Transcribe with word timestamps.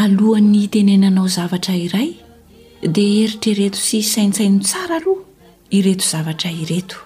alohan'ny 0.00 0.64
tenenanao 0.72 1.28
zavatra 1.28 1.74
iray 1.76 2.12
dia 2.80 3.08
heritrereto 3.08 3.76
sy 3.76 3.98
saintsaino 4.02 4.60
tsara 4.64 4.96
aloha 4.96 5.24
ireto 5.78 6.04
zavatra 6.12 6.48
ireto 6.62 6.96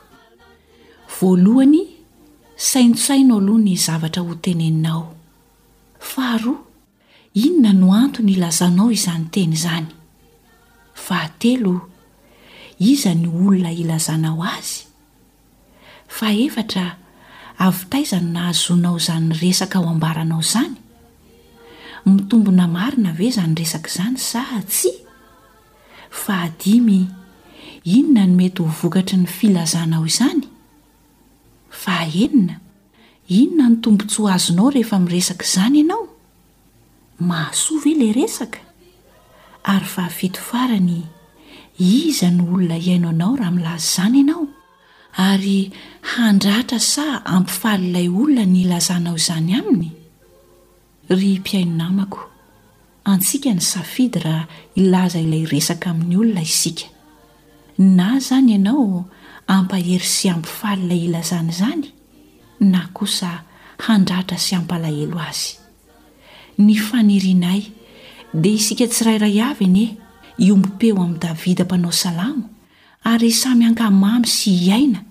voalohany 1.17 1.83
sainosaino 2.69 3.39
aloha 3.43 3.65
ny 3.67 3.75
zavatra 3.87 4.23
hoteneinao 4.29 5.03
faharoa 6.13 6.63
inona 7.47 7.73
no 7.81 7.89
antony 8.03 8.31
ilazanao 8.37 8.89
izany 8.99 9.27
teny 9.35 9.55
izany 9.59 9.91
fa 11.07 11.17
hatelo 11.25 11.75
iza 12.91 13.13
ny 13.21 13.27
olona 13.43 13.73
ilazanao 13.85 14.39
azy 14.55 14.87
fa 16.19 16.29
efatra 16.47 16.87
avitaizany 17.67 18.29
nahazonao 18.39 18.97
izanyy 19.03 19.35
resaka 19.43 19.83
ho 19.83 19.89
ambaranao 19.97 20.47
izany 20.51 20.84
mitombona 22.05 22.67
marina 22.69 23.13
ve 23.19 23.25
izany 23.29 23.55
resaka 23.59 23.89
izany 23.91 24.17
saa 24.31 24.61
tsy 24.71 24.91
fa 26.23 26.35
adimy 26.49 26.99
inona 27.97 28.25
no 28.29 28.35
mety 28.41 28.63
ho 28.67 28.73
vokatry 28.81 29.17
ny 29.23 29.27
filazanao 29.37 30.05
izany 30.11 30.45
fa 31.83 31.97
enina 32.25 32.57
inona 33.41 33.67
ny 33.71 33.77
tombon-tsy 33.83 34.19
ho 34.21 34.27
azonao 34.37 34.69
rehefa 34.75 34.97
miresaka 35.05 35.45
izany 35.49 35.79
ianao 35.81 36.05
maasoa 37.29 37.79
ve 37.85 37.91
ilay 37.95 38.13
resaka 38.21 38.61
ary 39.73 39.89
fa 39.95 40.05
fito 40.17 40.41
farany 40.51 41.01
iza 41.91 42.29
ny 42.37 42.41
olona 42.55 42.77
iaino 42.87 43.09
anao 43.17 43.33
raha 43.41 43.53
milaza 43.57 43.87
izany 43.91 44.19
ianao 44.21 44.45
ary 45.31 45.59
handratra 46.15 46.79
sa 46.93 47.05
ampifalilay 47.37 48.07
olona 48.21 48.45
ny 48.53 48.59
ilazanao 48.65 49.17
izany 49.23 49.53
aminy 49.61 49.89
ry 51.09 51.37
mpiainonamako 51.39 52.23
antsika 53.13 53.51
ny 53.53 53.61
safidy 53.61 54.19
raa 54.25 54.47
ilaza 54.75 55.21
ilay 55.21 55.45
resaka 55.45 55.91
amin'ny 55.91 56.17
olona 56.17 56.41
isika 56.43 56.89
na 57.79 58.09
izany 58.17 58.53
ianao 58.55 59.05
ampahery 59.57 60.05
sy 60.15 60.31
ampifalylay 60.33 61.03
ila 61.07 61.21
zany 61.23 61.51
izany 61.53 61.89
na 62.73 62.81
kosa 62.97 63.31
handratra 63.85 64.39
sy 64.41 64.57
ampalahelo 64.57 65.21
azy 65.21 65.53
ny 66.65 66.73
fanirianay 66.87 67.61
dia 68.33 68.57
isika 68.57 68.89
tsirayra 68.89 69.29
ava 69.53 69.61
ani 69.65 69.85
e 69.93 69.97
iombom-peo 70.49 70.97
amin'ni 71.05 71.21
davida 71.25 71.65
mpanao 71.69 71.93
salamo 71.93 72.45
ary 73.11 73.29
samy 73.41 73.65
hankamamy 73.69 74.25
sy 74.37 74.51
hiaina 74.63 75.05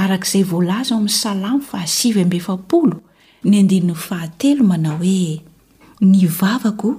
arak'izay 0.00 0.42
voalaza 0.50 0.92
ao 0.94 1.00
amin'ny 1.04 1.12
salamo 1.24 1.60
fa 1.60 1.76
asi 1.84 2.08
ny 3.44 3.58
andinynny 3.62 3.94
fahatelo 3.94 4.64
manao 4.64 4.96
hoe 4.98 5.40
ny 6.00 6.28
vavako 6.40 6.94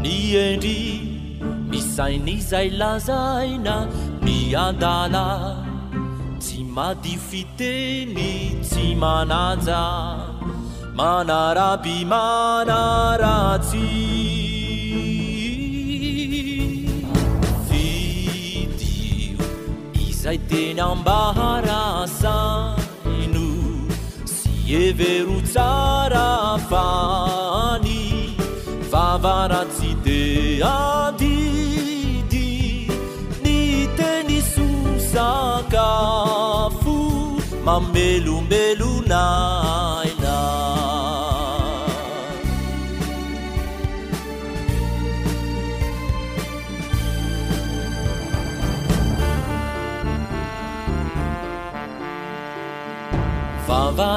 ny 0.02 0.16
endry 0.44 0.82
misaini 1.70 2.36
zailazaina 2.50 3.76
mi 4.24 4.36
adala 4.66 5.26
tsy 6.42 6.58
madiofiteny 6.76 8.26
tsy 8.68 8.84
manaja 9.02 9.82
manarabi 10.96 11.96
manaratsi 12.04 13.78
vidio 17.68 19.46
izay 20.06 20.38
teny 20.50 20.80
ambaharasaino 20.90 23.46
si 24.34 24.54
evero 24.84 25.36
tsara 25.52 26.28
fany 26.70 27.98
favaratside 28.90 30.20
adidi 30.74 32.48
ni 33.44 33.58
tenisu 33.98 34.68
sakafo 35.12 36.98
mamelomelonai 37.64 40.11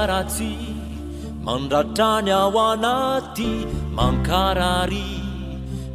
ratsy 0.09 0.53
mandratrany 1.45 2.31
ao 2.41 2.53
anaty 2.71 3.51
mankarari 3.97 5.07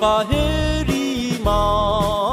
فهريما 0.00 2.25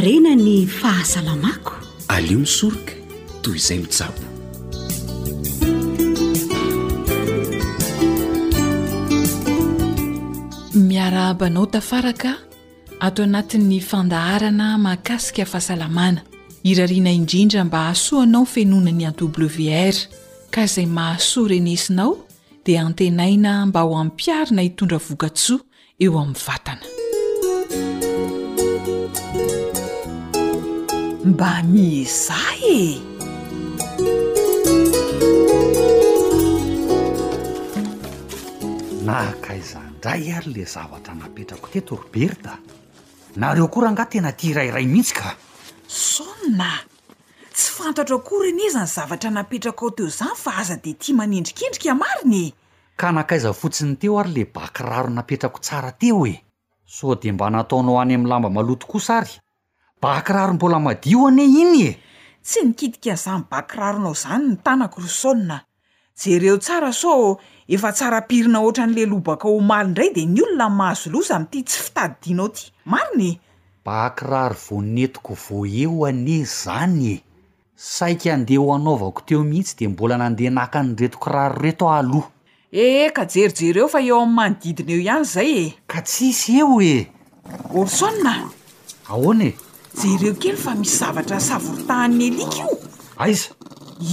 rena 0.00 0.34
ny 0.36 0.66
fahasalamako 0.66 1.72
alio 2.08 2.38
misorka 2.38 2.92
toy 3.42 3.56
izay 3.60 3.78
mitsabo 3.78 4.22
miaraabanao 10.88 11.66
tafaraka 11.72 12.34
ato 13.00 13.22
anatin'ny 13.28 13.80
fandaharana 13.90 14.78
mahakasika 14.78 15.44
fahasalamana 15.44 16.20
irariana 16.64 17.10
indrindra 17.12 17.64
mba 17.64 17.78
ahasoanao 17.80 18.44
fenona 18.46 18.90
ny 18.90 19.04
awr 19.08 19.94
ka 20.50 20.60
izay 20.64 20.86
mahasoa 20.86 21.48
renesinao 21.48 22.16
dia 22.64 22.82
antenaina 22.86 23.66
mba 23.66 23.80
ho 23.80 23.96
ampiarina 23.98 24.62
hitondra 24.62 24.98
vokatsoa 25.08 25.60
eo 26.00 26.16
amin'ny 26.20 26.38
vatana 26.46 26.99
mba 31.24 31.54
miza 31.72 32.38
e 32.72 32.80
naakaiza 39.06 39.80
indray 39.88 40.32
ary 40.32 40.52
la 40.56 40.64
zavatra 40.64 41.14
napetrako 41.14 41.68
te 41.72 41.80
toroberyta 41.80 42.56
nareo 43.36 43.64
akorahangah 43.68 44.08
tena 44.10 44.32
ti 44.32 44.48
irairay 44.50 44.86
mihitsy 44.88 45.14
ka 45.20 45.36
saonna 45.86 46.72
tsy 47.52 47.68
fantatro 47.76 48.16
akora 48.16 48.48
nezany 48.56 48.88
zavatra 48.88 49.30
napetrako 49.30 49.84
ao 49.86 49.90
teo 49.96 50.08
izany 50.08 50.36
fa 50.42 50.50
aza 50.60 50.76
de 50.76 50.92
tia 50.92 51.14
manindrikindrika 51.14 51.92
amarinye 51.92 52.52
ka 52.96 53.12
nakaiza 53.12 53.52
fotsiny 53.52 53.96
teo 54.00 54.16
ary 54.20 54.32
le 54.32 54.42
bakararo 54.54 55.10
napetrako 55.12 55.60
tsara 55.60 55.92
teo 55.92 56.26
e 56.26 56.34
so 56.88 57.14
de 57.14 57.32
mba 57.32 57.50
nataonao 57.50 58.00
any 58.00 58.14
amn'ny 58.16 58.28
lamba 58.28 58.48
maloto 58.50 58.86
kosaary 58.88 59.36
bakiraro 60.00 60.52
mbola 60.54 60.78
madi 60.80 61.14
ho 61.14 61.28
aneh 61.28 61.44
iny 61.62 61.80
e 61.88 61.90
tsy 62.44 62.60
nikidika 62.66 63.10
an'izany 63.12 63.44
bakiraronao 63.50 64.14
zany 64.14 64.44
ny 64.48 64.56
tanako 64.64 65.00
rosaôna 65.04 65.58
jereo 66.20 66.56
tsara 66.58 66.92
sa 66.92 67.08
efa 67.68 67.92
tsarapirina 67.92 68.60
ohatra 68.64 68.86
n'le 68.86 69.04
lobaka 69.06 69.48
ho 69.48 69.60
maly 69.60 69.86
indray 69.88 70.10
de 70.12 70.24
ny 70.26 70.40
olona 70.40 70.68
mahazo 70.68 71.10
losa 71.12 71.36
amity 71.36 71.62
tsy 71.64 71.80
fitadidinao 71.84 72.48
ty 72.48 72.62
mariny 72.84 73.28
e 73.30 73.38
bakiraro 73.84 74.56
vo 74.64 74.80
netiko 74.80 75.34
vo 75.36 75.66
eo 75.68 76.06
ane 76.08 76.44
zany 76.44 77.04
e 77.14 77.22
saika 77.76 78.32
andeha 78.34 78.62
ho 78.64 78.72
anaovako 78.74 79.20
teo 79.26 79.44
mihitsy 79.44 79.76
de 79.78 79.88
mbola 79.88 80.16
nandeha 80.16 80.50
naka 80.50 80.82
ny 80.82 80.96
retokiraro 80.96 81.60
reto 81.60 81.92
aloha 81.92 82.28
ehe 82.72 83.12
ka 83.12 83.24
jerijery 83.28 83.80
eo 83.84 83.88
fa 83.88 84.00
eo 84.00 84.16
ami'ny 84.24 84.32
manodidina 84.36 84.92
eo 84.96 85.00
ihany 85.00 85.24
zay 85.24 85.50
e 85.64 85.64
ka 85.86 86.00
tsisy 86.00 86.58
eo 86.60 86.80
e 86.82 87.06
orsaoa 87.76 88.48
ahoane 89.12 89.56
jereo 89.94 90.34
kely 90.38 90.56
fa 90.56 90.74
miszavatra 90.74 91.38
savorotahan'ny 91.42 92.26
alika 92.30 92.62
io 92.62 92.74
aiza 93.24 93.48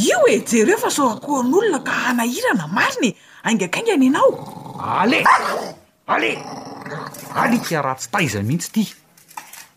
io 0.09 0.19
e 0.33 0.37
jereo 0.49 0.77
fa 0.77 0.89
soakohan'olona 0.91 1.79
ka 1.87 1.91
hanahirana 2.05 2.65
mariny 2.77 3.07
e. 3.09 3.15
aingakaingany 3.47 4.07
anao 4.09 4.29
ale 4.99 5.23
ale 6.15 6.31
alika 7.41 7.81
raha 7.81 7.97
tsy 7.99 8.09
taiza 8.11 8.39
mihitsy 8.43 8.69
ty 8.73 8.83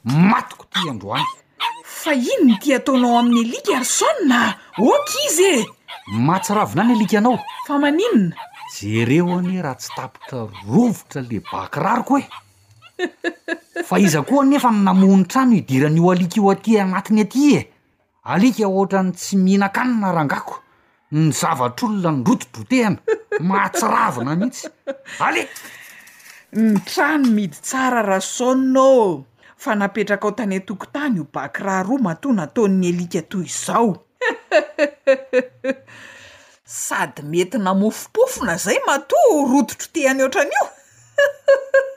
matoko 0.05 0.64
ti 0.73 0.88
androany 0.88 1.26
fa 2.02 2.12
iny 2.14 2.43
ny 2.49 2.55
tia 2.62 2.76
ataonao 2.81 3.19
amin'ny 3.20 3.41
alika 3.44 3.76
ary 3.76 3.85
saonna 3.93 4.38
oka 4.94 5.14
izy 5.29 5.50
e 5.55 5.67
matsiravina 6.29 6.82
ny 6.88 6.93
alika 6.97 7.17
anao 7.20 7.38
fa 7.69 7.79
maninona 7.79 8.37
jereo 8.79 9.32
any 9.38 9.61
raha 9.62 9.76
tsy 9.81 9.91
tapotra 9.97 10.49
rovotra 10.69 11.20
le 11.29 11.38
bakiraryko 11.52 12.14
e 12.23 12.25
fa 13.88 13.99
iza 14.06 14.20
koa 14.29 14.44
nefa 14.49 14.70
n 14.75 14.79
namoho 14.87 15.14
'ny 15.19 15.25
trano 15.31 15.55
hidiran'io 15.56 16.11
alika 16.12 16.37
io 16.38 16.50
aty 16.52 16.70
anatiny 16.82 17.20
aty 17.25 17.43
e 17.56 17.61
alika 18.32 18.64
ohatrany 18.69 19.11
tsy 19.19 19.35
mihinakanina 19.44 20.08
rangako 20.17 20.55
ny 21.12 21.31
zavatr'olona 21.41 22.11
ny 22.17 22.20
rototro 22.29 22.62
tehana 22.70 23.00
mahatsiravina 23.49 24.32
mihitsy 24.41 24.67
ale 25.26 25.43
ny 26.64 26.79
trano 26.88 27.26
midy 27.37 27.56
tsara 27.69 28.00
rahasaônnôo 28.11 29.25
fa 29.62 29.73
napetraka 29.79 30.26
ao 30.29 30.32
tany 30.38 30.58
toko 30.67 30.87
tany 30.94 31.17
io 31.19 31.25
baka 31.32 31.61
raha 31.64 31.82
ro 31.88 31.97
matoy 32.06 32.32
natao'ny 32.37 32.87
alika 32.91 33.19
atoy 33.25 33.44
izao 33.50 33.91
sady 36.85 37.20
mety 37.31 37.56
namofopofona 37.58 38.55
zay 38.64 38.79
mato 38.87 39.17
rototro 39.50 39.87
tehany 39.94 40.20
oatran'io 40.25 40.64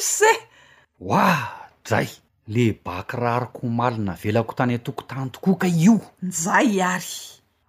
se 0.00 0.30
hoah 0.98 1.68
zay 1.88 2.08
le 2.48 2.72
bakirariko 2.84 3.66
malina 3.66 4.12
velako 4.22 4.54
tany 4.54 4.74
atokontany 4.74 5.28
tokoka 5.32 5.66
io 5.66 6.00
nzay 6.28 6.70
ary 6.94 7.16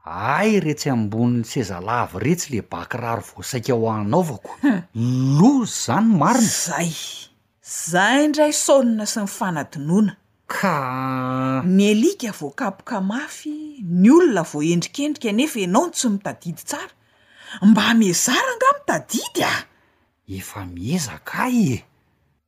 ay 0.06 0.60
rehetsy 0.64 0.90
ambonin'ny 0.90 1.46
seza 1.52 1.78
lava 1.88 2.18
retsy 2.26 2.48
le 2.54 2.62
bakirary 2.72 3.22
voasaika 3.30 3.74
ho 3.74 3.86
ainao 3.94 4.20
avao 4.24 4.38
ko 4.48 4.52
lo 5.38 5.52
zany 5.84 6.10
marina 6.22 6.54
zay 6.66 6.90
zay 7.90 8.22
ndray 8.30 8.54
saolina 8.64 9.06
sy 9.12 9.20
ny 9.22 9.28
fanadinona 9.38 10.14
ka 10.54 10.74
ny 11.76 11.84
alika 11.94 12.30
voakapoka 12.40 12.98
mafy 13.12 13.56
ny 14.02 14.08
olona 14.18 14.42
vo 14.50 14.58
endrikendrika 14.74 15.30
anefa 15.34 15.60
anao 15.68 15.86
ny 15.88 15.92
tsy 15.96 16.08
mitadidy 16.14 16.62
tsara 16.70 16.94
mba 17.70 17.82
amezara 17.94 18.52
nga 18.58 18.68
mitadidy 18.80 19.42
a 19.52 19.54
efa 20.28 20.66
miezakay 20.66 21.74
e 21.76 21.80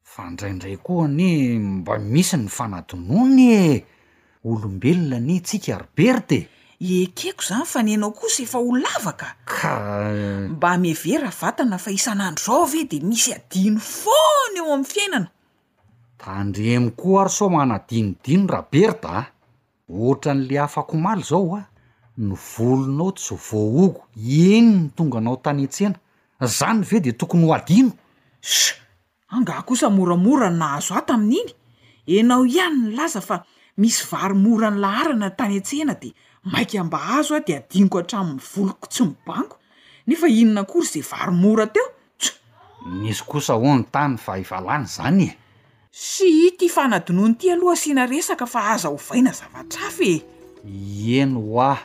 fandraindray 0.03 0.77
koa 0.77 1.07
ne 1.07 1.59
mba 1.59 1.97
misy 1.99 2.37
ny 2.37 2.47
fanadonony 2.47 3.39
e 3.51 3.83
olombelona 4.47 5.19
n 5.19 5.29
tsika 5.43 5.75
aryberta 5.75 6.37
e 6.79 6.87
ekeko 7.03 7.41
zany 7.43 7.65
fa 7.67 7.81
nenao 7.83 8.11
kosa 8.15 8.43
efa 8.43 8.59
ho 8.63 8.69
lavaka 8.79 9.35
ka 9.45 9.75
eh, 10.11 10.49
mba 10.55 10.71
mievera 10.79 11.27
vatana 11.27 11.75
fa 11.77 11.91
isanandro 11.91 12.39
zao 12.45 12.63
ave 12.63 12.85
de 12.87 12.99
misy 13.03 13.33
adino 13.35 13.79
fona 13.79 14.55
eo 14.55 14.71
amn'ny 14.73 14.87
fiainana 14.87 15.27
tandreny 16.17 16.91
koa 16.95 17.21
ary 17.27 17.31
so 17.31 17.49
manadinodino 17.51 18.47
raha 18.47 18.67
berta 18.71 19.07
a 19.11 19.19
ah. 19.19 19.27
ohtra 19.91 20.31
n'le 20.33 20.55
afako 20.63 20.95
maly 20.97 21.23
zao 21.27 21.51
a 21.51 21.59
ah. 21.59 21.67
nyvolonao 22.17 23.11
tsy 23.19 23.35
vohoko 23.35 24.07
eni 24.15 24.87
ny 24.87 24.95
tonga 24.95 25.17
anao 25.19 25.35
tany 25.43 25.63
etsena 25.67 25.99
zany 26.43 26.83
veo 26.83 26.99
de 26.99 27.13
tokony 27.13 27.45
ho 27.47 27.53
adino 27.55 27.91
sa 28.41 28.75
angah 29.31 29.63
kosa 29.65 29.89
moramoran 29.89 30.57
nahazo 30.59 30.93
aho 30.93 31.05
tamin'iny 31.05 31.53
enao 32.05 32.45
ihany 32.45 32.75
ny 32.91 32.95
laza 32.95 33.21
fa 33.21 33.43
misy 33.77 34.03
varomora 34.11 34.71
ny 34.71 34.79
laharana 34.79 35.29
tany 35.31 35.57
a-tsehna 35.59 35.95
de 35.95 36.11
maik 36.51 36.73
mba 36.83 36.97
azo 37.19 37.35
a 37.35 37.39
de 37.39 37.55
adiniko 37.55 37.97
hatramnny 37.99 38.39
voloko 38.53 38.87
tsy 38.87 39.03
mibaniko 39.05 39.57
nefa 40.07 40.27
inonakoryy 40.27 40.99
e 40.99 41.07
varomora 41.11 41.67
teosmisy 41.73 43.23
kosa 43.27 43.55
o 43.55 43.75
ny 43.79 43.83
tany 43.91 44.17
fahanyzanyesy 44.19 45.35
inyity 46.27 47.51
aloha 47.51 47.73
asina 47.73 48.05
ska 48.21 48.45
azainaeno 48.75 49.33
e. 50.03 50.21
oa 51.47 51.71
ah, 51.71 51.79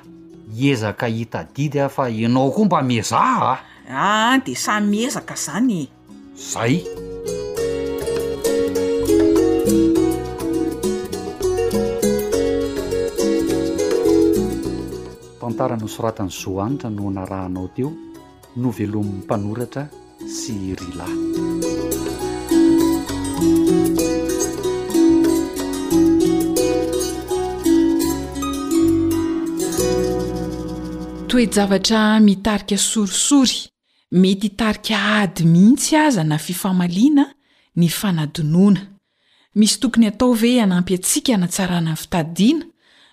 ezaka 0.61 1.07
hitadidyaaokoa 1.07 2.83
ah 3.15 3.61
a 3.91 4.35
ah, 4.35 4.39
de 4.45 4.55
say 4.55 4.81
miezaka 4.91 5.35
izany 5.37 5.89
zay 6.53 6.75
tantara 15.41 15.77
nosoratany 15.81 16.31
zoanitra 16.41 16.89
no 16.97 17.07
narahanao 17.17 17.69
teo 17.77 17.91
novelomin'ny 18.63 19.21
mpanoratra 19.25 19.85
sy 20.39 20.55
ryla 20.81 21.07
toe 31.31 31.45
javatra 31.55 32.07
mitarika 32.27 32.77
sorisory 32.91 33.67
mety 34.13 34.43
hitarika 34.43 34.99
ady 35.21 35.45
mihiitsy 35.45 35.97
aza 35.97 36.25
na 36.25 36.39
fifamaliana 36.39 37.35
ny 37.77 37.89
fanadonona 37.89 38.81
misy 39.55 39.81
tokony 39.81 40.05
hatao 40.07 40.33
ve 40.35 40.59
hanampy 40.61 40.95
atsika 40.95 41.33
hanatsarana 41.33 41.91
ny 41.91 41.97
fitadidiana 41.97 42.65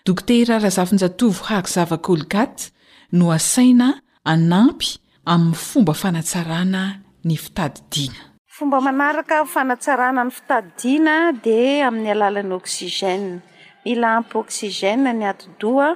dokoterarahazafinjatovo 0.05 1.43
haky 1.43 1.69
zavakolgaty 1.69 2.71
no 3.11 3.31
asaina 3.31 4.01
anampy 4.25 4.87
amin'ny 5.25 5.53
fomba 5.55 5.93
fanatsarana 5.93 6.99
ny 7.25 7.35
fitadidiana 7.35 8.19
fomba 8.47 8.81
manarakaho 8.81 9.45
fanatsarana 9.45 10.23
ny 10.23 10.31
fitadidina 10.31 11.31
dia 11.43 11.87
amin'ny 11.87 12.11
alalanyoksigen 12.11 13.39
mila 13.85 14.17
ampy 14.17 14.37
oksigena 14.37 15.13
ny 15.13 15.25
atdoa 15.29 15.95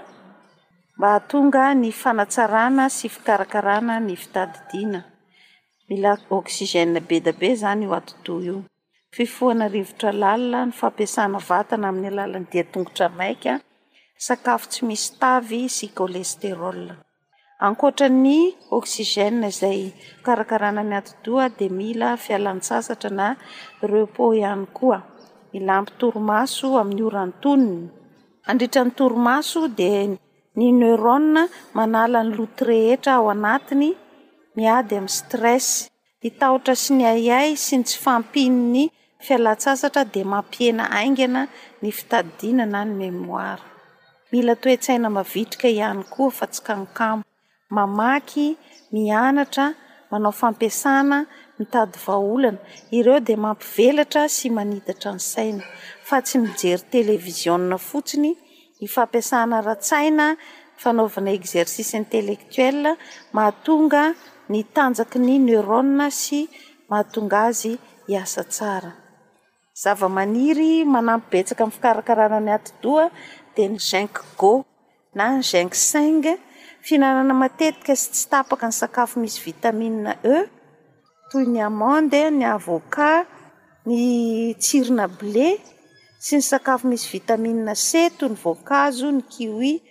mba 0.98 1.14
tonga 1.30 1.66
ny 1.82 1.90
fanatsarana 2.02 2.86
sy 2.98 3.08
fikarakarana 3.16 3.96
ny 4.08 4.14
fitadidiana 4.22 5.02
mila 5.90 6.12
oksige 6.38 6.82
be 7.08 7.18
di 7.26 7.32
be 7.40 7.50
zany 7.62 7.86
o 7.88 7.94
atido 8.00 8.36
io 8.48 8.58
fifoana 9.16 9.66
rivotra 9.76 10.12
lalina 10.22 10.60
ny 10.68 10.74
fampiasana 10.80 11.40
vatana 11.50 11.86
amin'ny 11.90 12.08
alalan' 12.12 12.50
diatongotra 12.52 13.08
maika 13.20 13.54
sakafo 14.26 14.66
tsy 14.72 14.82
misy 14.90 15.08
tavy 15.22 15.62
sy 15.78 15.86
colesterol 16.00 16.82
ankoatrany 17.68 18.38
oksige 18.78 19.26
izay 19.50 19.82
fikarakarana 20.18 20.82
ny 20.90 20.96
atidoa 21.02 21.46
di 21.58 21.68
mila 21.80 22.10
fialantsasatra 22.26 23.12
na 23.20 23.28
repo 23.92 24.24
ihany 24.40 24.66
koa 24.78 25.00
milampy 25.52 25.92
torimaso 26.00 26.68
amin'ny 26.82 27.02
orantonony 27.10 27.82
andritran'ny 28.50 28.92
torimaso 29.00 29.62
di 29.80 29.88
ny 30.60 30.68
neurone 30.76 31.46
manala 31.76 32.24
ny 32.24 32.36
loto 32.38 32.66
rehetra 32.70 33.12
ao 33.20 33.26
anatiny 33.36 33.90
miady 34.58 34.94
amin'ny 35.00 35.16
stress 35.20 35.68
hitahotra 36.26 36.74
sy 36.84 36.92
ny 37.00 37.04
ayay 37.14 37.50
sy 37.66 37.76
ny 37.80 37.84
tsy 37.88 37.98
fampininy 38.06 38.84
fialatsasatra 39.26 40.04
di 40.14 40.22
mampiena 40.34 40.84
aingana 40.98 41.42
ny 41.82 41.90
fitadidinana 41.98 42.80
ny 42.88 42.94
mémoira 43.00 43.66
mila 44.32 44.54
toetsaina 44.64 45.08
mavitrika 45.18 45.68
ihany 45.76 46.04
koa 46.14 46.32
fa 46.38 46.46
tsy 46.52 46.62
kamokamo 46.68 47.24
mamaky 47.78 48.46
mianatra 48.94 49.66
manao 50.12 50.34
fampiasana 50.42 51.18
mitady 51.58 51.98
vaolana 52.06 52.60
ireo 52.98 53.20
di 53.28 53.36
mampivelatra 53.44 54.22
sy 54.36 54.48
manitatra 54.58 55.10
ny 55.16 55.22
saina 55.32 55.64
fa 56.08 56.16
tsy 56.26 56.36
mijery 56.44 56.84
televiziona 56.96 57.76
fotsiny 57.90 58.32
ny 58.82 58.88
fampiasana 58.96 59.58
ratsaina 59.70 60.28
fanaovana 60.84 61.30
exercice 61.40 61.92
intellectuel 62.04 62.80
mahatonga 63.36 64.04
ny 64.52 64.60
tanjaky 64.76 65.18
ny 65.26 65.34
neurone 65.48 66.08
sy 66.22 66.40
mahatonga 66.90 67.38
azy 67.50 67.72
hiasa 68.10 68.42
tsara 68.56 68.92
zava-maniry 69.82 70.72
manampy 70.94 71.26
betsaka 71.32 71.62
aminy 71.64 71.76
fikarakarana 71.76 72.38
any 72.42 72.52
atidoa 72.58 73.06
di 73.56 73.64
ny 73.72 73.78
ging 73.90 74.12
go 74.40 74.54
na 75.18 75.26
ging 75.50 75.72
cing 75.90 76.26
fihinanana 76.86 77.34
matetika 77.44 77.94
sy 78.02 78.08
tsy 78.14 78.26
tapaka 78.34 78.66
ny 78.70 78.76
sakafo 78.82 79.16
misy 79.22 79.38
vitamine 79.50 80.12
e 80.36 80.38
toy 81.30 81.46
ny 81.54 81.60
amende 81.70 82.20
ny 82.38 82.44
avokat 82.58 83.28
ny 83.88 84.00
tsirina 84.64 85.06
ble 85.20 85.48
sy 86.24 86.36
ny 86.38 86.42
sakafo 86.46 86.88
misy 86.88 87.08
vitaminia 87.10 87.74
ce 87.76 88.04
toy 88.18 88.30
ny 88.30 88.36
voankazo 88.38 89.10
ny 89.12 89.24
quis 89.28 89.82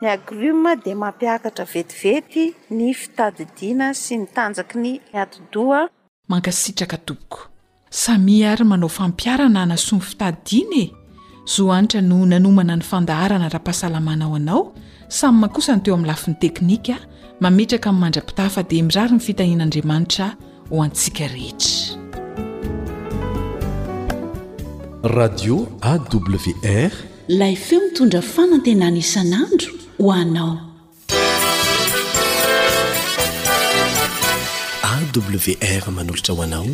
ny 0.00 0.08
agrome 0.10 0.76
di 0.84 0.94
mampiakatra 0.94 1.64
vetivety 1.66 2.44
ny 2.70 2.92
fitadidiana 2.94 3.88
sy 3.94 4.20
ny 4.22 4.28
tanjaky 4.36 4.78
ny 4.78 4.92
myatidoa 5.12 5.88
mankasitraka 6.30 6.96
toboko 6.98 7.40
samia 7.90 8.52
ary 8.52 8.64
manao 8.64 8.88
fampiarana 8.88 9.66
nasoamy 9.66 10.02
fitadidiana 10.02 10.78
e 10.86 10.90
zo 11.54 11.72
anitra 11.72 12.00
no 12.00 12.22
nanomana 12.26 12.76
ny 12.76 12.82
fandaharana 12.82 13.48
raha 13.48 13.64
-pahasalamanao 13.64 14.36
anao 14.36 14.72
samy 15.08 15.38
maha 15.38 15.52
kosa 15.54 15.72
noy 15.76 15.82
teo 15.82 15.94
amin'ny 15.94 16.06
lafiny 16.12 16.36
teknika 16.40 16.96
mametraka 17.40 17.90
amin'ny 17.90 18.00
mandrapitafa 18.00 18.62
de 18.62 18.82
mirary 18.82 19.12
ny 19.14 19.18
fitanin'andriamanitra 19.20 20.36
ho 20.70 20.82
antsika 20.82 21.26
rehetra 21.26 22.03
radio 25.04 25.68
awr 25.82 26.92
ilay 27.28 27.54
feo 27.56 27.80
mitondra 27.84 28.20
fanantenana 28.34 28.96
isan'andro 29.04 29.70
ho 30.00 30.08
anao 30.20 30.54
awr 34.92 35.84
manolotra 35.96 36.32
hoanao 36.38 36.64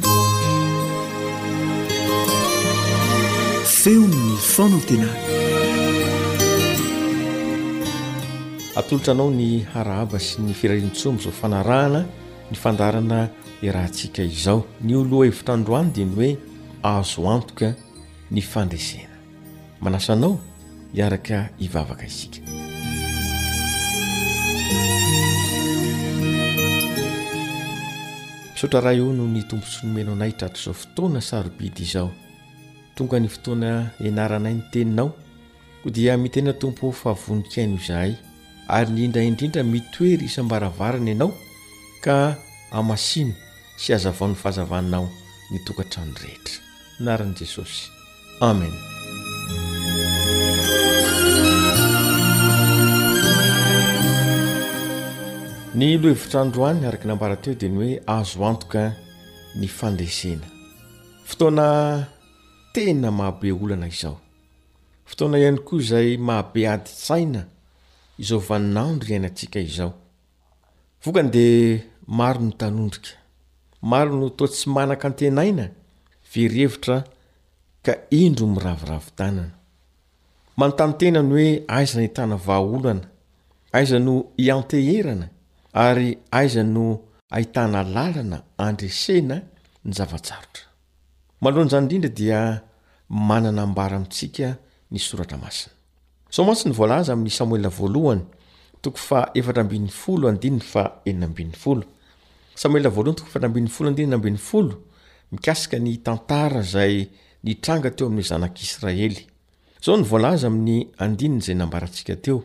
feom'ny 3.81 4.29
fanantenana 4.55 5.19
atolotra 8.79 9.13
anao 9.15 9.29
ny 9.41 9.51
arahaba 9.79 10.19
sy 10.27 10.39
ny 10.47 10.53
firarinitsoa 10.61 11.13
myizao 11.13 11.33
fanarahana 11.43 12.01
ny 12.53 12.57
fandarana 12.63 13.19
irahantsika 13.69 14.21
izao 14.31 14.61
ny 14.87 14.93
oloha 15.03 15.27
hevitrandroany 15.31 15.91
dia 15.95 16.07
ny 16.07 16.15
hoe 16.19 16.31
azo 16.97 17.31
antoka 17.37 17.69
ny 18.31 18.43
fandresena 18.43 19.15
manasanao 19.83 20.39
iaraka 20.95 21.49
hivavaka 21.59 22.07
isika 22.07 22.39
saotra 28.55 28.81
raha 28.81 28.93
io 28.95 29.13
noho 29.13 29.29
ny 29.29 29.43
tompo 29.43 29.67
sonomenao 29.67 30.15
anay 30.15 30.29
hitrato 30.29 30.61
izao 30.61 30.75
fotoana 30.75 31.21
sarobidy 31.21 31.83
izao 31.83 32.11
tonga 32.95 33.19
ny 33.21 33.29
fotoana 33.29 33.91
anaranay 33.99 34.55
ny 34.55 34.63
teninao 34.73 35.15
koa 35.83 35.93
dia 35.93 36.17
mitena 36.17 36.53
tompo 36.53 36.93
fahavoninkaino 36.93 37.77
izahay 37.83 38.15
ary 38.69 38.91
nindraindrindra 38.93 39.63
mitoery 39.63 40.25
isambaravarana 40.27 41.11
ianao 41.11 41.35
ka 42.05 42.37
hamasino 42.71 43.35
sy 43.77 43.93
hazavaon'ny 43.93 44.35
fahazavanao 44.39 45.11
nytokatra 45.51 46.05
ny 46.05 46.15
rehetra 46.15 46.57
naran'i 47.01 47.35
jesosy 47.35 48.00
amen 48.41 48.73
ny 55.81 55.97
loevitrandroany 56.03 56.85
araka 56.89 57.07
nambara 57.09 57.37
teo 57.43 57.55
dia 57.61 57.69
ny 57.69 57.77
hoe 57.81 57.93
azo 58.19 58.41
antoka 58.51 58.85
ny 59.59 59.67
fandesena 59.79 60.47
fotoana 61.29 61.67
tena 62.75 63.09
mahabe 63.19 63.49
olana 63.63 63.87
izao 63.95 64.15
fotoana 65.09 65.37
ihany 65.43 65.59
koa 65.69 65.81
izay 65.85 66.11
mahabe 66.27 66.63
aditsaina 66.75 67.43
izao 68.23 68.41
vanandro 68.49 69.07
ihainantsika 69.09 69.59
izao 69.69 69.91
vokany 71.05 71.29
dia 71.31 71.83
maro 72.19 72.41
no 72.47 72.51
tanondrika 72.61 73.11
maro 73.93 74.13
no 74.21 74.29
toa 74.37 74.49
tsy 74.53 74.65
manaka 74.77 75.05
an-tenaina 75.09 75.65
verhevitra 76.35 76.97
ka 77.85 77.93
indro 78.13 78.45
miravoravi 78.55 79.11
tanana 79.19 79.55
manontanytenany 80.59 81.31
hoe 81.35 81.49
aizana 81.77 82.03
ahitana 82.05 82.37
vahaolana 82.47 83.07
aizano 83.77 84.15
ianteherana 84.45 85.27
ary 85.87 86.11
aiza 86.39 86.63
no 86.75 86.85
ahitana 87.37 87.81
lalana 87.95 88.39
andresena 88.67 89.37
ny 89.85 89.91
zavarotra 89.97 90.37
'zanynrindra 91.71 92.11
di 92.19 92.25
manana 93.29 93.63
mbaranintsika 93.73 94.47
ny 94.93 94.99
soratra 95.07 95.39
masina 95.45 95.75
somantsy 96.37 96.65
ny 96.69 96.75
voalaza 96.79 97.11
amin'ny 97.13 97.33
samoel 103.41 104.73
mikasika 105.35 105.77
ny 105.85 105.91
tantara 106.07 106.61
zay 106.73 106.97
nitranga 107.45 107.91
teo 107.91 108.07
amin'ny 108.09 108.25
zanakisraely 108.29 109.25
o 109.89 110.19
laza 110.23 110.49
a'ynzay 111.05 111.55
nambaanieo 111.61 112.37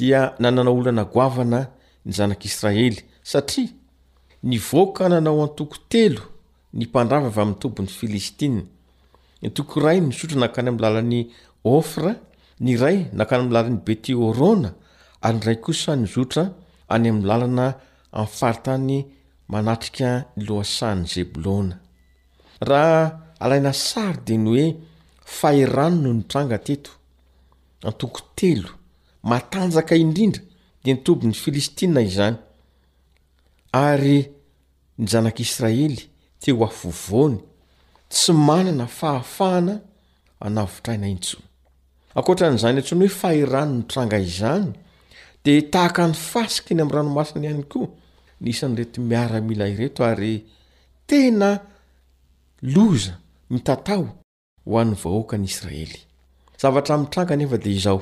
dia 0.00 0.20
nanana 0.42 0.70
olo 0.76 0.88
anagoavana 0.94 1.60
ny 2.06 2.10
zanak'israely 2.18 2.98
satria 3.32 3.68
ny 4.44 4.58
voaka 4.58 5.08
nanao 5.08 5.42
antoko 5.44 5.76
telo 5.88 6.20
ny 6.76 6.84
mpandrava 6.86 7.28
avy 7.30 7.40
amin'ny 7.40 7.60
tombon'ny 7.60 7.90
filistia 7.98 8.50
ny 9.40 9.48
tokoiray 9.56 10.00
ny 10.00 10.12
zotra 10.12 10.36
nankany 10.40 10.68
amin'ny 10.68 10.82
lalan'ny 10.84 11.20
ofra 11.64 12.12
ny 12.60 12.76
ray 12.80 12.98
nankany 13.16 13.40
amin'ny 13.40 13.54
lalan'ny 13.56 13.80
beti 13.86 14.12
orona 14.26 14.70
ary 15.24 15.38
yray 15.40 15.58
kosa 15.64 15.92
nyzotra 15.96 16.44
any 16.92 17.08
amin'ny 17.08 17.26
lalana 17.30 17.66
amin'ny 18.12 18.32
faritany 18.38 18.98
manatrika 19.52 20.10
loasahn'ny 20.46 21.06
zebolôna 21.14 21.76
raha 22.68 23.00
alaina 23.42 23.72
sary 23.72 24.18
de 24.26 24.34
ny 24.38 24.48
hoe 24.62 24.66
fahirano 25.38 26.00
no 26.02 26.10
nytranga 26.18 26.58
teto 26.66 26.90
antoko 27.88 28.20
telo 28.38 28.68
matanjaka 29.30 29.94
indrindra 30.04 30.42
dia 30.84 30.92
ny 30.94 31.00
tombon'ny 31.06 31.34
filistia 31.42 31.88
izany 32.08 32.36
ary 33.76 34.18
ny 34.98 35.06
zanak'israely 35.12 35.98
teho 36.40 36.64
afvovoany 36.70 37.38
tsy 38.12 38.32
manana 38.48 38.86
fahafahana 38.98 39.74
anavitraina 40.46 41.06
intsony 41.14 41.46
aotran'zany 42.18 42.78
antsony 42.80 43.06
hoe 43.08 43.14
fahirano 43.22 43.72
ny 43.78 43.84
tranga 43.92 44.18
izany 44.28 44.70
de 45.44 45.54
tahaka 45.72 46.02
ny 46.10 46.14
fasikiny 46.30 46.80
am'y 46.82 46.94
ranomasina 46.96 47.46
ihany 47.48 47.64
koa 47.72 47.88
nsany 48.50 48.74
rety 48.80 48.98
miaramila 49.10 49.66
ireto 49.72 50.00
ary 50.12 50.34
tena 51.08 51.50
loza 52.74 53.12
mitatao 53.52 54.04
ho 54.64 54.72
an'ny 54.80 54.96
vahoakany 55.02 55.46
israely 55.52 56.00
amrangaef 56.64 57.58
d 57.64 57.76
o 57.90 57.96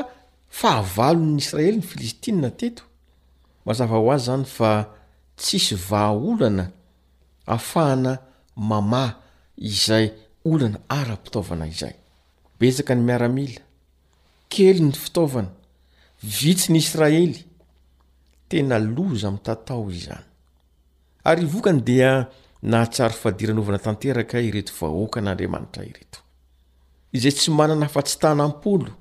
fahavalony 0.59 1.41
iraely 1.49 1.77
ny 1.77 1.83
filistina 1.91 2.49
mazava 3.65 3.97
ho 3.97 4.09
azy 4.11 4.25
zany 4.29 4.43
fa 4.45 4.71
tsisy 5.37 5.75
vaha 5.89 6.13
olana 6.31 6.65
ahafahana 7.47 8.13
mama 8.55 9.03
izay 9.57 10.05
olana 10.51 10.77
ara-pitaovana 10.97 11.65
izay 11.73 11.95
besaka 12.59 12.93
ny 12.95 13.03
miaramila 13.07 13.61
kely 14.53 14.79
ny 14.85 14.93
fitaovana 15.03 15.51
vitsy 16.39 16.69
ny 16.71 16.79
israely 16.83 17.39
tena 18.49 18.77
loza 18.95 19.27
ami'n 19.27 19.43
tatao 19.45 19.89
izany 19.91 20.27
ary 21.29 21.45
vokany 21.53 21.81
dia 21.89 22.11
nahatsary 22.71 23.15
fadiranaovana 23.21 23.79
tanteraka 23.85 24.37
ireto 24.49 24.73
vahoakana 24.79 25.31
andriamanitra 25.33 25.83
ireto 25.91 26.19
izay 27.17 27.33
tsy 27.37 27.49
manana 27.57 27.85
afatsy 27.89 28.15
tanampolo 28.21 28.93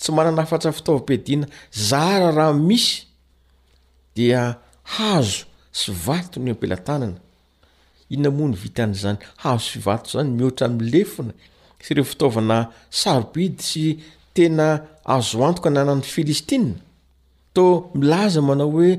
tsy 0.00 0.10
manana 0.16 0.42
afatsa 0.42 0.74
fitaovam-piadina 0.78 1.46
zara 1.86 2.28
raha 2.38 2.54
misy 2.68 3.07
dia 4.18 4.42
hazo 4.98 5.46
sy 5.78 5.92
vato 5.94 6.40
ny 6.42 6.50
ampelatanana 6.54 7.18
inonamono 8.14 8.56
vita 8.64 8.82
an'zany 8.88 9.18
hazo 9.44 9.66
sy 9.70 9.78
vato 9.86 10.10
zany 10.14 10.32
mihoatra 10.36 10.66
mlefona 10.74 11.34
sy 11.84 11.94
re 11.98 12.04
fitaovana 12.10 12.58
sarobidy 13.00 13.62
sy 13.68 13.84
tena 14.34 14.68
azo 15.16 15.38
antoka 15.46 15.70
nanan'ny 15.70 16.06
filistia 16.14 16.62
to 17.54 17.64
milaza 18.00 18.42
manao 18.48 18.72
hoe 18.74 18.90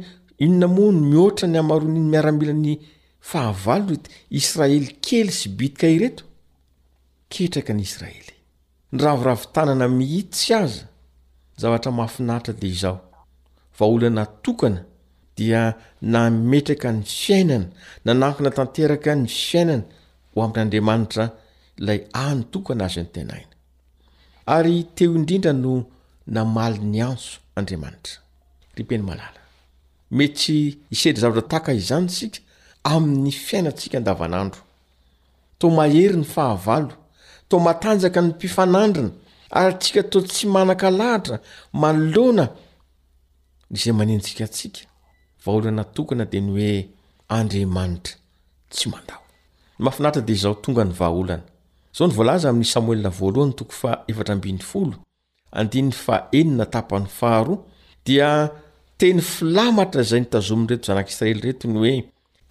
inonamono 0.45 0.99
mihoatra 1.11 1.45
ny 1.51 1.57
amaronny 1.63 2.01
miaramilany 2.11 2.73
fahavaloo 3.29 3.99
israely 4.39 4.89
kely 5.07 5.29
sy 5.39 5.47
bidikareto 5.57 6.23
ketraka 7.33 7.73
ny 7.73 7.83
israely 7.89 8.35
ny 8.91 8.99
raviravi 9.05 9.45
tanana 9.55 9.85
mihidtsy 9.99 10.49
aza 10.63 10.83
zavatra 11.61 11.91
mafinahitra 11.99 12.53
de 12.61 12.67
izao 12.75 12.97
vaolanatokana 13.79 14.81
dia 15.39 15.73
nametraka 16.01 16.91
ny 16.91 17.03
fiainana 17.03 17.67
nanakina 18.05 18.49
tanteraka 18.57 19.11
ny 19.21 19.27
fiainana 19.47 19.83
ho 20.33 20.37
amin'n'andriamanitra 20.45 21.25
ilay 21.79 21.99
any 22.27 22.43
tokan 22.53 22.79
azyny 22.87 23.07
tenaina 23.15 23.53
ary 24.55 24.73
teo 24.95 25.11
indrindra 25.19 25.53
no 25.63 25.71
namali 26.35 26.79
ny 26.91 26.99
antso 27.09 27.31
andriamanitra 27.59 28.15
mety 30.17 30.55
isedrztiny 30.93 32.09
ska 32.15 32.39
amin'ny 32.93 33.31
fiainatsika 33.47 33.95
andavanandro 34.01 34.61
to 35.59 35.65
mahery 35.79 36.17
ny 36.21 36.27
fahavalo 36.35 36.95
to 37.49 37.55
matanjaka 37.65 38.19
ny 38.21 38.27
mpifanandrina 38.31 39.11
ary 39.59 39.73
atsika 39.75 40.01
to 40.11 40.17
tsy 40.29 40.45
manaka 40.55 40.87
lahatra 40.99 41.35
malona 41.81 42.45
nyzay 43.71 43.93
manintsika 43.99 44.45
tsika 44.55 44.88
aoongayololaoeataany 45.45 46.61
faharo 57.09 57.65
dia 58.07 58.29
teny 59.01 59.21
filamatra 59.21 60.01
zay 60.09 60.19
nitazomin 60.19 60.67
reto 60.69 60.85
zanak'israely 60.89 61.41
reto 61.47 61.65
ny 61.71 61.75
hoe 61.79 61.97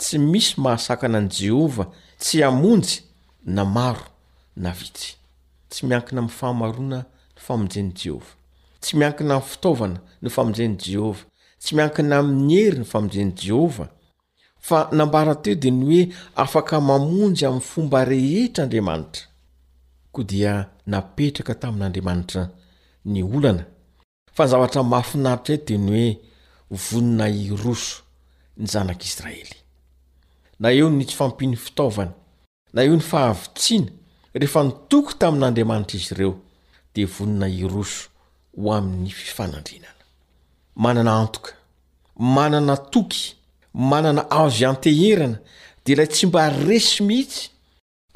tsy 0.01 0.17
misy 0.33 0.55
mahasakana 0.65 1.19
any 1.21 1.29
jehovah 1.29 1.87
tsy 2.21 2.39
amonjy 2.49 2.95
na 3.45 3.65
maro 3.77 4.07
na 4.57 4.71
vitsy 4.81 5.11
tsy 5.71 5.83
miankina 5.89 6.21
amfahamarona 6.25 6.97
no 7.05 7.41
faminjeny 7.47 7.91
jehovah 8.01 8.35
tsy 8.83 8.93
miankina 8.99 9.35
amy 9.37 9.47
fitaovana 9.53 9.99
no 10.23 10.29
faminjeny 10.31 10.75
jehovah 10.87 11.25
tsy 11.61 11.75
miankina 11.77 12.19
amin'ny 12.23 12.57
hery 12.63 12.79
ny 12.81 12.87
famonjen' 12.93 13.33
jehovah 13.45 13.89
fa 14.69 14.79
nambara 14.99 15.35
teo 15.43 15.55
dia 15.63 15.73
ny 15.75 15.85
hoe 15.87 16.03
afaka 16.43 16.77
mamonjy 16.89 17.43
amin'ny 17.49 17.65
fomba 17.71 18.01
rehetraandriamanitra 18.11 19.25
koa 20.13 20.25
dia 20.31 20.53
napetraka 20.93 21.55
tamin'andriamanitra 21.63 22.43
ny 23.13 23.21
olana 23.37 23.65
fa 24.35 24.43
nyzavatra 24.45 24.81
mafinaritra 24.93 25.55
eo 25.57 25.63
dia 25.69 25.79
ny 25.87 25.91
hoe 25.93 26.15
vonina 26.89 27.27
iroso 27.51 27.97
ny 28.61 28.67
zanak'israely 28.73 29.59
na 30.61 30.67
eo 30.79 30.87
nitsy 30.91 31.17
fampiny 31.21 31.57
fitaovany 31.65 32.13
na 32.73 32.81
eo 32.85 32.95
ny 32.97 33.05
fahavitsiana 33.11 33.91
rehefa 34.41 34.61
nytoky 34.67 35.13
tamin'andriamanitra 35.23 35.97
izy 35.99 36.15
ireo 36.15 36.35
dia 36.95 37.07
vonina 37.17 37.47
iroso 37.49 38.07
ho 38.59 38.75
amin'ny 38.75 39.11
fifanandrinana 39.11 39.98
manana 40.79 41.19
antoka 41.19 41.53
manana 42.17 42.77
toky 42.77 43.35
manana 43.75 44.31
azo 44.31 44.67
anteherana 44.71 45.39
de 45.85 45.93
ilay 45.93 46.07
tsy 46.13 46.27
mba 46.27 46.43
resy 46.67 47.03
mihitsy 47.09 47.43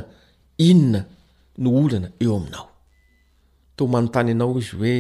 inona 0.69 0.99
no 1.61 1.69
olana 1.79 2.09
eo 2.23 2.33
aminao 2.39 2.67
to 3.75 3.81
manontany 3.93 4.31
anao 4.37 4.51
izy 4.61 4.75
hoe 4.81 4.95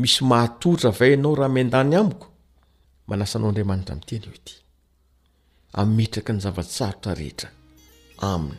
misy 0.00 0.22
matotra 0.30 0.88
avay 0.92 1.10
ianao 1.14 1.32
raha 1.38 1.48
mendany 1.56 1.94
amiko 2.00 2.26
manasanao 3.08 3.48
andriamanitra 3.50 3.94
mi'tyanyoety 3.96 4.54
ametraka 5.82 6.30
ny 6.34 6.40
zavatsarotra 6.44 7.10
rehetra 7.20 7.48
aminy 8.30 8.58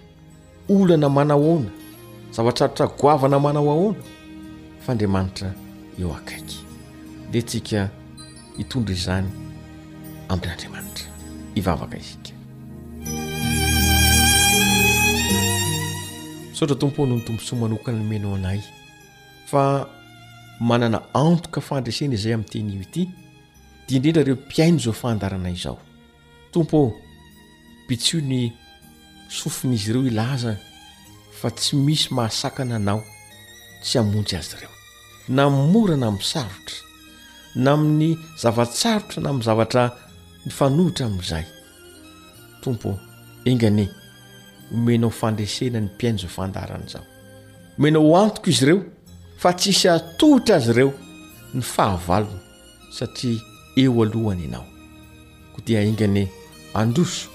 olana 0.74 1.08
manao 1.18 1.44
aona 1.50 1.72
zava-tsarotra 2.36 2.86
goavana 3.00 3.38
manao 3.46 3.68
ahaona 3.74 4.02
faandriamanitra 4.86 5.50
eo 6.02 6.12
akaiky 6.20 6.60
de 7.34 7.40
tsika 7.48 7.82
hitondry 8.58 8.96
izany 9.00 9.28
amandriamanitra 10.34 11.08
ivavaka 11.60 11.96
izika 12.02 12.32
sotra 16.58 16.76
tompo 16.82 17.02
nohony 17.06 17.24
tombosy 17.28 17.56
manokana 17.62 17.98
nymenao 18.02 18.36
anay 18.40 18.60
fa 19.50 19.64
manana 20.70 21.00
antoka 21.24 21.60
fandraisena 21.68 22.14
izay 22.18 22.34
amin'nytenyio 22.36 22.82
ity 22.88 23.04
dindrindra 23.88 24.24
reo 24.28 24.36
mpiaino 24.44 24.78
zao 24.84 24.94
fandarana 25.02 25.50
izao 25.56 25.78
tompo 26.54 26.78
pitsio 27.88 28.20
ny 28.30 28.42
sofin'izy 29.40 29.90
ireo 29.90 30.06
ilaza 30.12 30.52
fa 31.40 31.48
tsy 31.56 31.76
misy 31.86 32.06
mahasakana 32.18 32.76
anao 32.76 33.02
tsy 33.84 33.98
hamonsy 33.98 34.36
azy 34.40 34.56
reo 34.62 34.81
na 35.36 35.50
my 35.50 35.72
morana 35.72 36.08
amin'ny 36.08 36.24
sarotra 36.26 36.76
na 37.64 37.72
amin'ny 37.76 38.10
zavatsarotra 38.44 39.22
na 39.24 39.30
amin'ny 39.32 39.44
zavatra 39.50 39.84
ny 40.46 40.50
fanohitra 40.58 41.04
amin'izaay 41.10 41.46
tompo 42.64 42.90
enganee 43.52 43.88
omenao 44.78 45.10
fandresena 45.20 45.80
ny 45.82 45.88
mpiainyizao 45.92 46.32
fandarana 46.36 46.86
izao 46.90 47.06
omenao 47.78 48.04
h 48.12 48.16
antoko 48.20 48.48
izy 48.54 48.64
ireo 48.66 48.80
fa 49.42 49.50
tsisy 49.60 49.86
atohitra 49.96 50.54
azy 50.60 50.72
ireo 50.76 50.92
ny 51.56 51.62
fahavalona 51.74 52.42
satria 52.98 53.42
eo 53.82 53.94
alohany 54.06 54.44
ianao 54.48 54.66
ko 55.54 55.58
dia 55.68 55.80
ingane 55.90 56.24
androso 56.82 57.26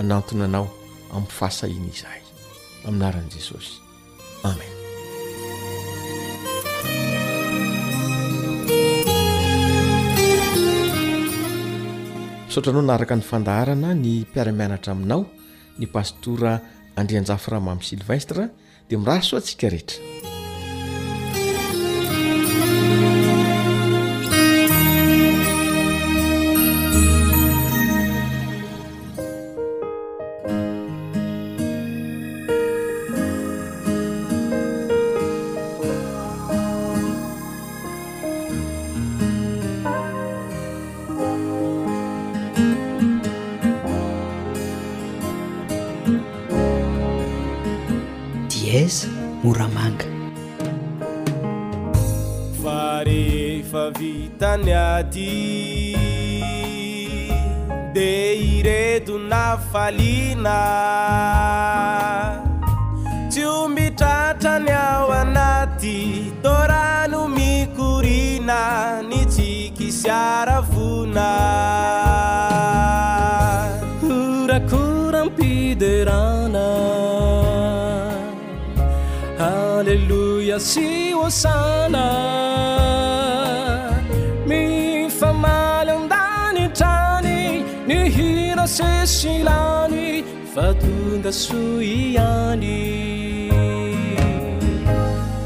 anantona 0.00 0.44
anao 0.48 0.66
amin'ny 1.14 1.32
fahasahin' 1.38 1.88
izay 1.94 2.22
aminaran'i 2.88 3.30
jesosy 3.36 3.74
amen 4.50 4.74
saoatra 12.50 12.72
anao 12.74 12.82
naraka 12.84 13.14
ny 13.16 13.22
fandaharana 13.30 13.90
ny 14.02 14.10
mpiaramianatra 14.26 14.90
aminao 14.94 15.22
ny 15.78 15.86
pastora 15.94 16.52
andrian-jaframamy 17.00 17.84
silvestre 17.90 18.50
dia 18.90 18.98
mira 18.98 19.20
soa 19.28 19.38
antsika 19.40 19.70
rehetra 19.74 20.29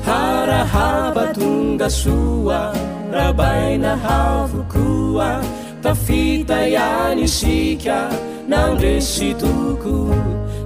nharahava 0.06 1.32
tonga 1.34 1.90
soa 1.90 2.72
rabaina 3.12 3.96
hafokoa 3.96 5.44
tafita 5.82 6.66
iany 6.68 7.28
sika 7.28 8.08
namresy 8.48 9.34
toko 9.34 10.08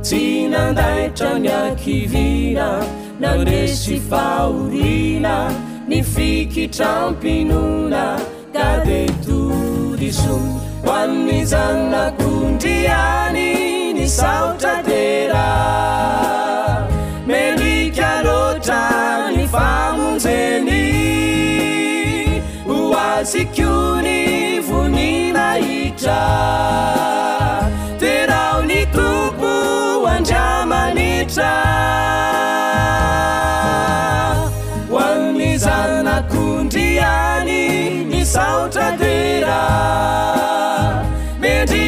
tsy 0.03 0.49
nandaitra 0.53 1.35
myakivina 1.41 2.69
namresy 3.21 4.01
faorina 4.11 5.51
ny 5.89 6.01
fikitrampinona 6.13 8.05
ka 8.55 8.69
de 8.87 9.07
todison 9.27 10.45
ho 10.87 10.93
aminy 11.03 11.43
zanakondry 11.45 12.79
any 13.01 13.78
otradra 14.16 15.47
merikarotra 17.27 19.31
ny 19.37 19.44
famonzeny 19.55 20.85
oasikony 22.77 24.62
vonina 24.68 25.47
hitra 25.64 26.18
terao 28.03 28.64
ny 28.71 28.81
toko 28.97 29.53
andjamanitra 30.14 31.53
oanni 34.97 35.53
zanakondriany 35.66 37.61
mi 38.11 38.23
saotra 38.35 38.88
dera 39.05 39.61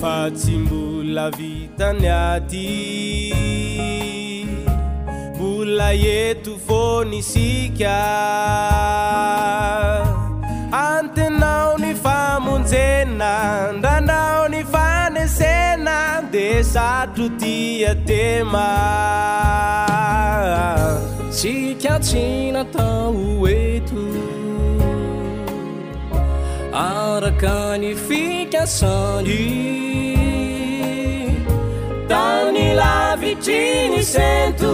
fa 0.00 0.30
tsy 0.34 0.56
mbola 0.64 1.24
vitany 1.36 2.08
aty 2.08 2.66
mbola 5.36 5.88
eto 5.92 6.56
fo 6.66 7.04
ny 7.04 7.20
sika 7.20 7.96
antenao 10.80 11.76
ny 11.78 11.92
famonjena 12.04 13.32
ndranao 13.76 14.48
ny 14.48 14.64
fanesena 14.72 16.22
di 16.32 16.64
satro 16.64 17.28
tia 17.40 17.94
tema 17.94 18.66
sika 21.30 21.98
tsy 22.00 22.48
natao 22.56 23.44
eto 23.48 24.00
arakani 26.82 27.90
fica 28.06 28.62
sani 28.66 29.36
tani 32.10 32.66
la 32.80 32.98
vicini 33.22 34.00
sentu 34.12 34.72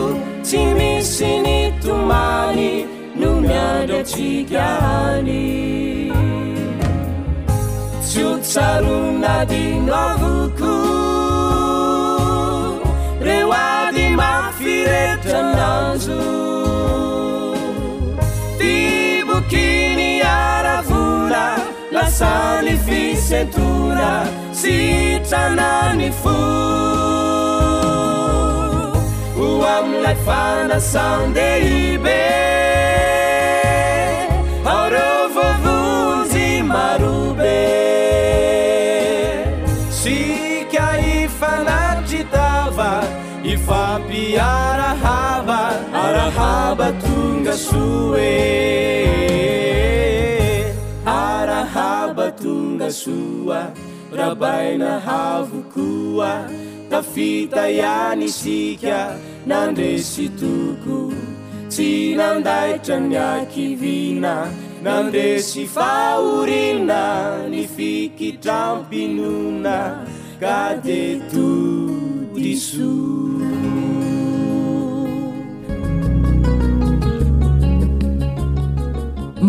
ti 0.48 0.62
missini 0.78 1.58
tumani 1.82 2.72
nu 3.20 3.30
nadaci 3.48 4.30
giani 4.52 5.46
susaluna 8.12 9.36
di 9.52 9.64
navuku 9.90 10.74
rewadimafiretanazu 13.26 16.24
sany 22.18 22.76
fisentora 22.86 24.12
sytranany 24.58 26.10
fo 26.22 26.36
o 29.44 29.48
amilay 29.76 30.16
fanasadeibe 30.26 32.22
aro 34.76 35.04
vovozy 35.34 36.48
marobe 36.72 37.62
sika 40.00 40.86
ifanatidava 41.20 42.92
ifampiara 43.52 44.90
haba 45.04 45.60
arahaba 46.06 46.88
tonga 47.04 47.52
soe 47.66 49.64
habatonga 51.76 52.88
soa 53.00 53.60
rabaina 54.18 54.90
havokoa 55.06 56.32
tafita 56.90 57.62
iany 57.78 58.24
isika 58.30 58.98
nandesy 59.50 60.26
toko 60.40 60.98
tsy 61.72 61.88
nandaitra 62.20 62.96
ny 63.10 63.14
akivina 63.36 64.34
namdesy 64.84 65.62
faorina 65.76 67.02
ni 67.52 67.62
fikitrampinona 67.74 69.78
ka 70.42 70.56
de 70.86 71.00
toti 71.32 72.52
so 72.66 72.90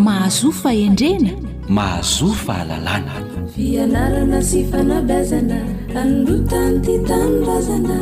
mahazo 0.05 0.49
fahendrena 0.61 1.33
mahazo 1.75 2.27
fahalalàna 2.45 3.15
fianarana 3.55 4.39
sy 4.49 4.59
fanabazana 4.71 5.59
anolotany 5.99 6.75
ty 6.83 6.93
tanorazana 7.09 7.97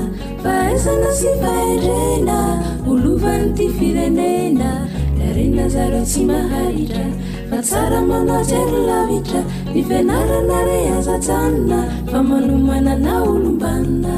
fa 0.46 0.52
aizana 0.70 1.10
sy 1.20 1.30
fahirena 1.42 2.38
olovany 2.92 3.48
ty 3.58 3.66
firenena 3.78 4.72
iarena 5.22 5.66
zara 5.74 6.02
tsy 6.10 6.22
mahaitra 6.30 7.08
fa 7.50 7.58
tsara 7.68 8.00
manatsy 8.10 8.54
rylavitra 8.72 9.42
ny 9.74 9.80
fianarana 9.88 10.58
reazatsanona 10.70 11.80
fa 12.10 12.20
manomanana 12.30 13.12
olombanina 13.32 14.14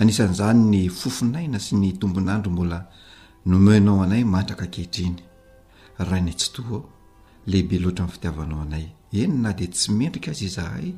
anisan'izany 0.00 0.60
ny 0.72 0.80
fofonaina 1.00 1.58
sy 1.66 1.72
ny 1.80 1.88
tombonandro 2.00 2.50
mbola 2.54 2.78
nomenao 3.44 4.02
anay 4.02 4.24
matraka 4.24 4.64
akehitriny 4.68 5.16
raha 5.98 6.20
nytsy 6.26 6.48
toao 6.56 6.80
lehibe 7.50 7.78
loatra 7.82 8.04
am 8.04 8.10
fitiavanao 8.14 8.62
anay 8.66 8.86
eny 9.20 9.34
na 9.42 9.52
de 9.58 9.66
tsy 9.70 9.90
mendrika 9.98 10.30
azy 10.30 10.48
zahay 10.56 10.94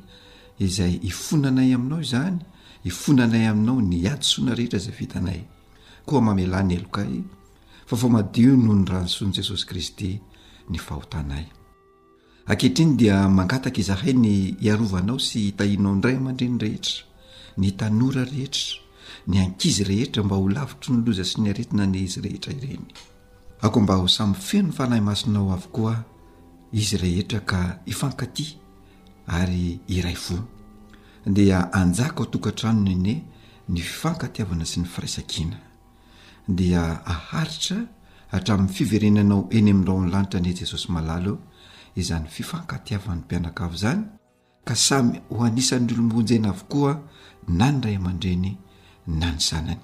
izay 0.67 0.93
ifonanay 1.09 1.73
aminao 1.75 2.03
zany 2.11 2.37
ifonanay 2.89 3.47
aminao 3.51 3.81
ny 3.81 4.05
adisoina 4.13 4.53
rehetra 4.57 4.79
zay 4.85 4.93
fitanay 4.99 5.41
koa 6.05 6.21
mamelany 6.21 6.77
alokay 6.77 7.13
fa 7.89 7.95
fo 8.01 8.07
madio 8.09 8.53
noho 8.55 8.75
ny 8.79 8.85
ranosoany 8.91 9.33
jesosy 9.35 9.65
kristy 9.69 10.09
ny 10.69 10.77
fahotanay 10.85 11.45
akehtriny 12.51 12.93
dia 12.99 13.17
mangataka 13.29 13.79
izahay 13.81 14.13
ny 14.13 14.33
iarovanao 14.67 15.19
sy 15.27 15.39
hitahinao 15.49 15.95
ndray 15.97 16.15
aman-driny 16.21 16.57
rehetra 16.61 17.01
ny 17.57 17.69
tanora 17.79 18.23
rehetra 18.31 18.84
ny 19.27 19.39
ankizy 19.39 19.83
rehetra 19.83 20.21
mba 20.23 20.35
ho 20.39 20.47
lavitro 20.55 20.89
ny 20.95 20.99
loza 21.05 21.25
sy 21.29 21.37
ny 21.41 21.47
aretina 21.51 21.85
ne 21.85 21.99
izy 22.07 22.19
rehetra 22.25 22.51
ireny 22.57 22.85
ako 23.65 23.77
mba 23.83 23.95
ho 24.01 24.07
samy 24.17 24.35
feno 24.47 24.71
fanahy 24.77 25.01
masinao 25.07 25.49
avokoa 25.57 25.93
izy 26.81 26.97
rehetra 27.03 27.39
ka 27.49 27.59
ifankaty 27.93 28.45
ary 29.39 29.79
iray 29.97 30.17
fo 30.25 30.35
dia 31.35 31.59
anjaka 31.81 32.19
o 32.23 32.31
tokantranony 32.33 32.91
ene 32.97 33.13
ny 33.73 33.79
fifankatiavana 33.89 34.65
sy 34.71 34.77
ny 34.83 34.87
firaisakina 34.93 35.57
dia 36.57 36.81
aharitra 37.13 37.77
hatramin'ny 38.31 38.73
fiverenanao 38.77 39.41
eny 39.57 39.71
aminrao 39.71 39.99
nlanitra 40.05 40.39
ne 40.45 40.51
jesosy 40.59 40.87
malalo 40.95 41.33
izany 42.01 42.27
fifankatiavan'ny 42.35 43.21
mpianaka 43.25 43.61
avo 43.65 43.77
zany 43.83 44.03
ka 44.67 44.75
samy 44.87 45.15
ho 45.33 45.39
anisan'ny 45.47 45.89
olombonjena 45.93 46.47
avokoa 46.55 46.93
na 47.57 47.65
ny 47.71 47.77
ray 47.85 47.95
aman-dreny 47.99 48.53
na 49.07 49.29
ny 49.31 49.39
sanany 49.39 49.79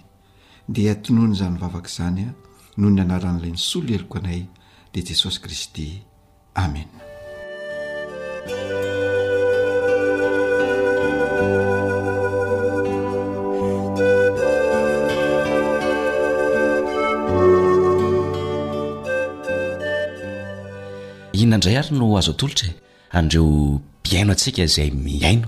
dia 0.70 0.96
tonohany 0.96 1.36
zany 1.36 1.58
vavaka 1.62 1.90
zany 1.90 2.22
a 2.30 2.34
noho 2.78 2.92
ny 2.96 3.02
anaran'ilay 3.06 3.52
ny 3.54 3.58
solo 3.62 3.92
heloko 3.96 4.18
anay 4.18 4.46
dia 4.94 5.04
jesosy 5.06 5.40
kristy 5.42 6.02
amen 6.58 6.90
inandray 21.34 21.78
ary 21.78 21.92
no 21.98 22.18
azo 22.18 22.32
atolotra 22.34 22.68
e 22.70 22.74
andreo 23.22 23.82
mpiaino 24.02 24.32
antsika 24.34 24.64
izay 24.64 24.90
miaino 24.92 25.48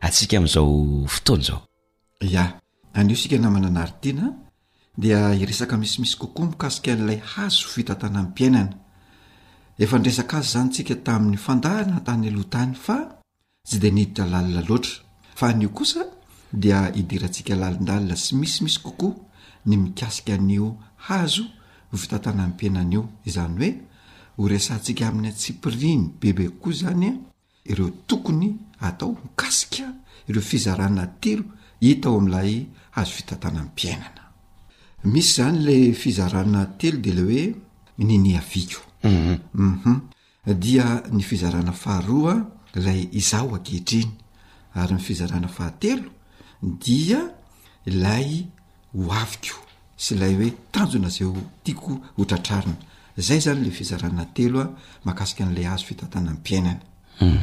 atsika 0.00 0.36
ami'izao 0.38 0.68
fotoana 1.12 1.42
izao 1.44 1.60
ia 2.20 2.60
ao 2.94 3.04
knamananaitiana 3.28 4.32
dia 4.98 5.34
iesak 5.34 5.72
misimisy 5.72 6.16
kokoa 6.18 6.46
mikasika 6.46 6.94
n'lay 6.94 7.16
hazo 7.34 7.66
fitantana 7.74 8.22
mpiainanaefnesak 8.22 10.34
azy 10.34 10.48
zany 10.52 10.70
tsika 10.70 10.94
tamin'ny 10.94 11.36
fandahana 11.36 12.00
tany 12.06 12.28
alohtany 12.28 12.74
fa 12.74 12.96
tsy 13.66 13.78
de 13.80 13.90
ditrlalina 13.90 14.62
aaodi 15.42 15.68
idiansika 17.00 17.54
lalindalina 17.60 18.16
sy 18.16 18.34
mismisy 18.36 18.80
kokoa 18.82 19.14
ny 19.66 19.76
mikasika 19.76 20.34
anio 20.34 20.76
hazo 21.06 21.42
hofitantana 21.92 22.48
mpiainanio 22.48 23.02
izany 23.24 23.66
hoeonika 24.36 25.08
amin'ny 25.08 25.28
atsiriny 25.28 26.08
bebe 26.20 26.44
kokoa 26.48 26.72
zany 26.80 27.08
ireo 27.64 27.90
tokonyatao 28.08 29.10
hoai 29.38 29.92
ireofiaanatiitaoalay 30.28 32.66
azo 32.96 33.12
fitantana 33.12 33.60
n 33.62 33.70
mpiainana 33.70 34.22
misy 35.12 35.32
zany 35.36 35.58
la 35.66 35.76
fizarana 35.94 36.60
telo 36.78 36.98
de 37.06 37.12
la 37.12 37.22
oe 37.30 37.44
nynyaviko 37.98 38.80
uhum 39.04 39.38
mhm. 39.54 39.96
dia 40.60 40.86
ny 41.12 41.22
fizarana 41.22 41.72
faharoa 41.72 42.34
a 42.74 42.78
lay 42.86 43.00
izah 43.20 43.42
ho 43.46 43.54
ankehitriny 43.58 44.10
ary 44.80 44.94
ny 44.94 45.00
fizarana 45.08 45.48
fahatelo 45.56 46.08
dia 46.84 47.18
ilay 47.90 48.28
hoaviko 48.96 49.58
sy 50.04 50.14
lay 50.20 50.34
hoe 50.38 50.50
tanjona 50.72 51.08
zao 51.16 51.36
tiako 51.64 51.92
hotratrarina 52.18 52.76
zay 53.26 53.38
zany 53.44 53.60
le 53.64 53.70
fizarana 53.78 54.24
telo 54.36 54.60
a 54.60 54.68
mahakasika 55.04 55.44
n'la 55.44 55.72
azo 55.72 55.84
fitantana 55.90 56.30
npiainana 56.38 56.80
mhm. 57.20 57.42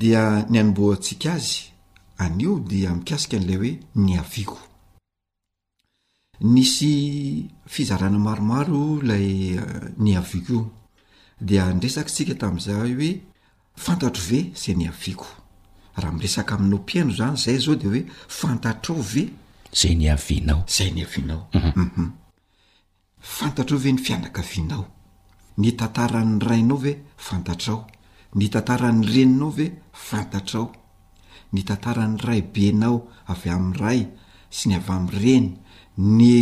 dia 0.00 0.22
ny 0.50 0.56
anomboatsika 0.60 1.32
azy 1.38 1.62
anio 2.20 2.52
dia 2.72 2.90
mikasika 2.92 3.38
n'lay 3.40 3.56
hoe 3.60 3.72
ny 3.96 4.12
aviako 4.22 4.56
nisy 6.52 6.92
fizarana 7.74 8.18
maromaro 8.18 8.80
lay 9.10 9.56
eh, 9.56 9.88
ny 9.98 10.16
aviko 10.20 10.52
io 10.54 10.62
dia 11.48 11.64
nyresaky 11.72 12.10
tsika 12.14 12.34
tam'zay 12.42 12.92
hoe 12.92 13.10
fantatro 13.84 14.22
ve 14.30 14.40
zay 14.62 14.74
ny 14.80 14.88
aviako 14.92 15.26
raha 15.96 16.12
miresak 16.16 16.52
aminao 16.52 16.82
piaino 16.88 17.14
zany 17.20 17.36
zay 17.44 17.56
zao 17.64 17.74
de 17.74 17.88
hoe 17.88 18.02
fantatr 18.38 18.90
ao 18.92 19.02
ve 19.12 19.24
zayn 19.72 20.04
avnaozay 20.12 20.90
n 20.96 21.00
ainaofantatr 21.00 21.72
mhm. 21.74 21.90
mhm. 22.00 23.72
o 23.72 23.78
ve 23.84 23.92
ny 23.92 23.98
fianaka 24.06 24.42
vinao 24.42 24.86
ny 25.58 25.72
tantaran'ny 25.76 26.38
rainao 26.48 26.76
vefantaraony 26.84 28.46
tantaran'ny 28.52 29.06
reninao 29.08 29.50
vef 29.50 29.72
ny 31.54 31.62
tantaran'ny 31.68 32.20
ray 32.28 32.40
be 32.54 32.70
nao 32.80 33.08
avy 33.32 33.48
am' 33.54 33.72
ray 33.82 34.00
sy 34.56 34.64
ny 34.70 34.74
avy 34.78 34.92
am 34.98 35.06
reny 35.22 35.46
ny 35.96 36.32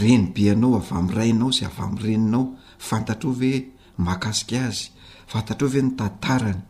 reni 0.00 0.30
be 0.34 0.44
anao 0.54 0.78
avy 0.78 0.94
a 0.98 1.02
raynao 1.18 1.50
sy 1.56 1.66
avy 1.66 1.82
areninao 1.86 2.54
fantatr 2.88 3.26
o 3.26 3.32
ve 3.40 3.52
makasiky 4.08 4.58
azy 4.62 4.86
fantatr 5.32 5.64
ove 5.66 5.80
ny 5.86 5.90
tantarany 5.98 6.60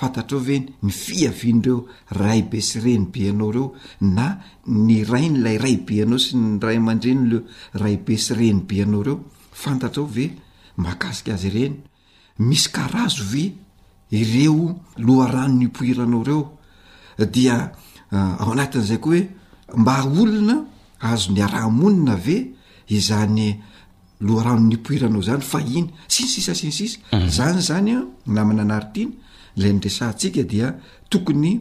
fantatrove 0.00 0.56
ny 0.84 0.92
fiavinyreo 1.00 1.76
ray 2.20 2.40
be 2.52 2.60
sy 2.60 2.82
renybe 2.84 3.24
anao 3.32 3.50
reo 3.56 3.66
na 4.00 4.26
ny 4.68 4.98
raynylay 5.12 5.56
ray 5.64 5.76
be 5.88 6.02
anao 6.04 6.20
sy 6.24 6.36
ny 6.36 6.58
ray 6.66 6.78
man-drenyle 6.86 7.40
raybe 7.84 8.18
sy 8.24 8.36
reny 8.40 8.66
be 8.70 8.82
anao 8.84 9.02
reo 9.08 9.16
fantatr 9.62 10.02
o 10.02 10.04
ve 10.16 10.26
makasik 10.86 11.32
azy 11.36 11.48
reny 11.56 11.80
misy 12.44 12.68
karazo 12.76 13.24
ve 13.32 13.44
ireo 14.20 14.58
loaranonypoiranao 15.06 16.22
reo 16.30 16.42
dia 17.22 17.70
eh, 18.10 18.40
ao 18.42 18.50
anatin'izay 18.52 18.98
koa 18.98 19.14
hoe 19.14 19.22
mba 19.78 19.92
haolona 19.92 20.56
ahzony 21.00 21.40
arahamonina 21.42 22.16
ve 22.16 22.36
izany 22.88 23.62
loarano 24.20 24.68
nipoiranao 24.68 25.22
zany 25.22 25.42
fa 25.42 25.60
iny 25.62 25.86
sinysisa 26.08 26.54
sinysisa 26.54 26.98
mhm. 27.12 27.28
zany 27.28 27.60
zany 27.60 27.90
a 27.96 28.00
namina 28.26 28.62
anary 28.62 28.86
tiny 28.94 29.12
lay 29.56 29.72
nresantsika 29.72 30.42
dia 30.42 30.74
tokony 31.10 31.60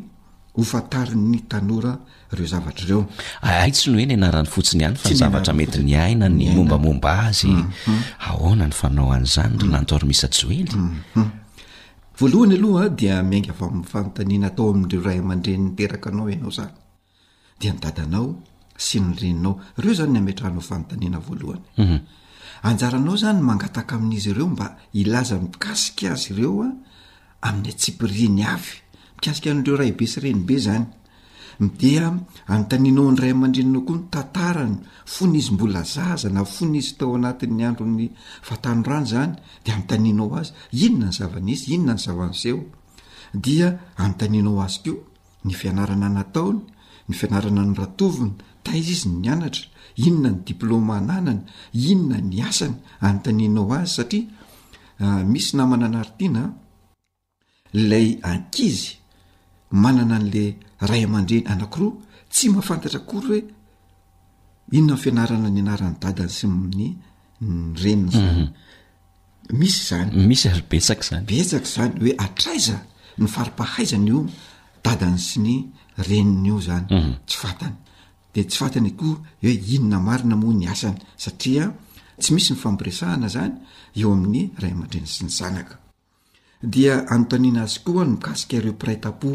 ofantari'ny 0.57 1.45
tanora 1.49 1.93
reo 2.31 2.47
zavatrareo 2.47 3.05
aaitsy 3.41 3.89
no 3.89 3.97
hoe 3.97 4.05
ny 4.05 4.13
anaran'ny 4.17 4.49
fotsiny 4.49 4.83
ihany 4.83 4.95
fazavatramety 4.97 5.79
ny 5.83 5.95
aina 5.99 6.29
ny 6.29 6.49
mombamomba 6.55 7.11
azy 7.29 7.47
mhm. 7.47 8.01
ahona 8.19 8.65
ny 8.67 8.73
fainao 8.73 9.11
an'zany 9.13 9.55
re 9.59 9.63
mhm. 9.67 9.71
nantor 9.73 10.05
misyjoely 10.05 10.65
voalohany 12.17 12.55
aloha 12.57 12.87
dia 12.93 13.21
miainga 13.25 13.51
avy 13.53 13.65
ami'y 13.65 13.85
fanontanina 13.91 14.47
atao 14.49 14.69
am'reo 14.73 15.01
ray 15.01 15.17
aman-dreny 15.19 15.63
miteraka 15.65 16.09
anao 16.09 16.29
ianao 16.29 16.51
zany 16.51 16.73
dea 17.59 17.73
nidadanao 17.73 18.27
sy 18.77 18.99
nyreninao 18.99 19.53
ireo 19.79 19.93
zany 19.93 20.11
n 20.13 20.17
ametrahnao 20.21 20.61
fanontaniana 20.61 21.19
voalohany 21.19 21.63
mhm. 21.77 21.97
anjaranao 22.69 23.15
zany 23.23 23.39
mangataka 23.41 23.95
amin'izy 23.95 24.29
ireo 24.33 24.47
mba 24.47 24.67
ilaza 24.93 25.39
mikasika 25.39 26.11
azy 26.13 26.31
ireo 26.33 26.61
a 26.61 26.69
amin'ny 27.47 27.69
atsipiriny 27.73 28.43
avy 28.53 28.73
mikasika 29.15 29.49
adreo 29.51 29.75
ray 29.77 29.91
be 29.97 30.05
sy 30.07 30.19
renybe 30.19 30.57
zany 30.65 30.85
dea 31.59 32.07
anontaninao 32.51 33.05
nyray 33.11 33.31
aman-drinanao 33.35 33.83
koa 33.87 33.97
ny 33.99 34.05
tantarany 34.13 34.75
fony 35.13 35.35
izy 35.39 35.51
mbola 35.55 35.81
zaza 35.93 36.27
na 36.35 36.41
fony 36.53 36.75
izy 36.79 36.91
tao 36.99 37.11
anatin''ny 37.17 37.61
andron'ny 37.67 38.05
fatanorano 38.47 39.05
zany 39.11 39.33
dea 39.65 39.73
anotaninao 39.75 40.27
azy 40.39 40.53
inona 40.85 41.05
ny 41.09 41.13
zavanisy 41.17 41.65
inona 41.75 41.93
ny 41.93 41.99
zavanyseho 42.05 42.61
dia 43.43 43.67
anontaninao 44.01 44.61
azy 44.65 44.79
koa 44.87 45.03
ny 45.47 45.51
fianarana 45.59 46.07
nataony 46.17 46.59
ny 47.07 47.13
fianarana 47.19 47.61
ny 47.67 47.73
ratoviny 47.81 48.33
taizy 48.65 48.91
izy 48.95 49.09
nyanatra 49.23 49.65
inona 50.05 50.29
ny 50.33 50.39
diplôma 50.47 50.95
nanany 51.09 51.41
inona 51.89 52.17
ny 52.29 52.37
asany 52.49 52.75
anontaninao 53.05 53.73
azy 53.79 53.89
satria 53.97 54.25
ah, 55.05 55.21
misy 55.31 55.51
namana 55.57 55.85
anaritiana 55.89 56.41
ilay 57.79 58.07
ankizy 58.31 58.87
manana 59.73 60.17
n'le 60.19 60.45
ray 60.79 61.03
aman-dreny 61.03 61.43
anakiroa 61.53 61.93
tsy 62.31 62.47
mahafantatra 62.49 62.99
kory 63.09 63.25
hoe 63.27 63.39
inona 64.77 64.95
fianarana 65.01 65.49
ny 65.55 65.59
anaran'ny 65.63 65.95
dadany 66.03 66.29
sy 66.37 66.45
mny 66.47 66.87
ennnyisy 67.41 69.81
zanyak 70.87 71.67
zany 71.73 71.93
oe 72.05 72.13
atraiza 72.25 72.77
ny 73.19 73.25
faripahaizany 73.35 74.07
io 74.13 74.19
adany 74.91 75.17
sy 75.27 75.37
ny 75.45 75.55
reninyiozanytsyfatanyde 76.07 77.75
mhm. 78.41 78.45
tsyfatanyko 78.49 79.09
inona 79.73 79.97
marina 80.07 80.35
mo 80.41 80.49
ny 80.59 80.65
asany 80.73 80.97
satria 81.23 81.65
tsy 82.21 82.29
misy 82.35 82.53
ny 82.53 82.57
famoresahana 82.63 83.27
zany 83.35 83.53
eoamin'ny 83.99 84.43
ray 84.61 84.71
aman-dreny 84.75 85.07
sy 85.15 85.21
ny 85.25 85.29
zanaka 85.39 85.75
dia 86.73 86.93
anotanina 87.13 87.59
azy 87.67 87.77
koa 87.85 88.03
ny 88.09 88.15
ikasika 88.21 88.57
reo 88.63 88.73
piraitapo 88.81 89.31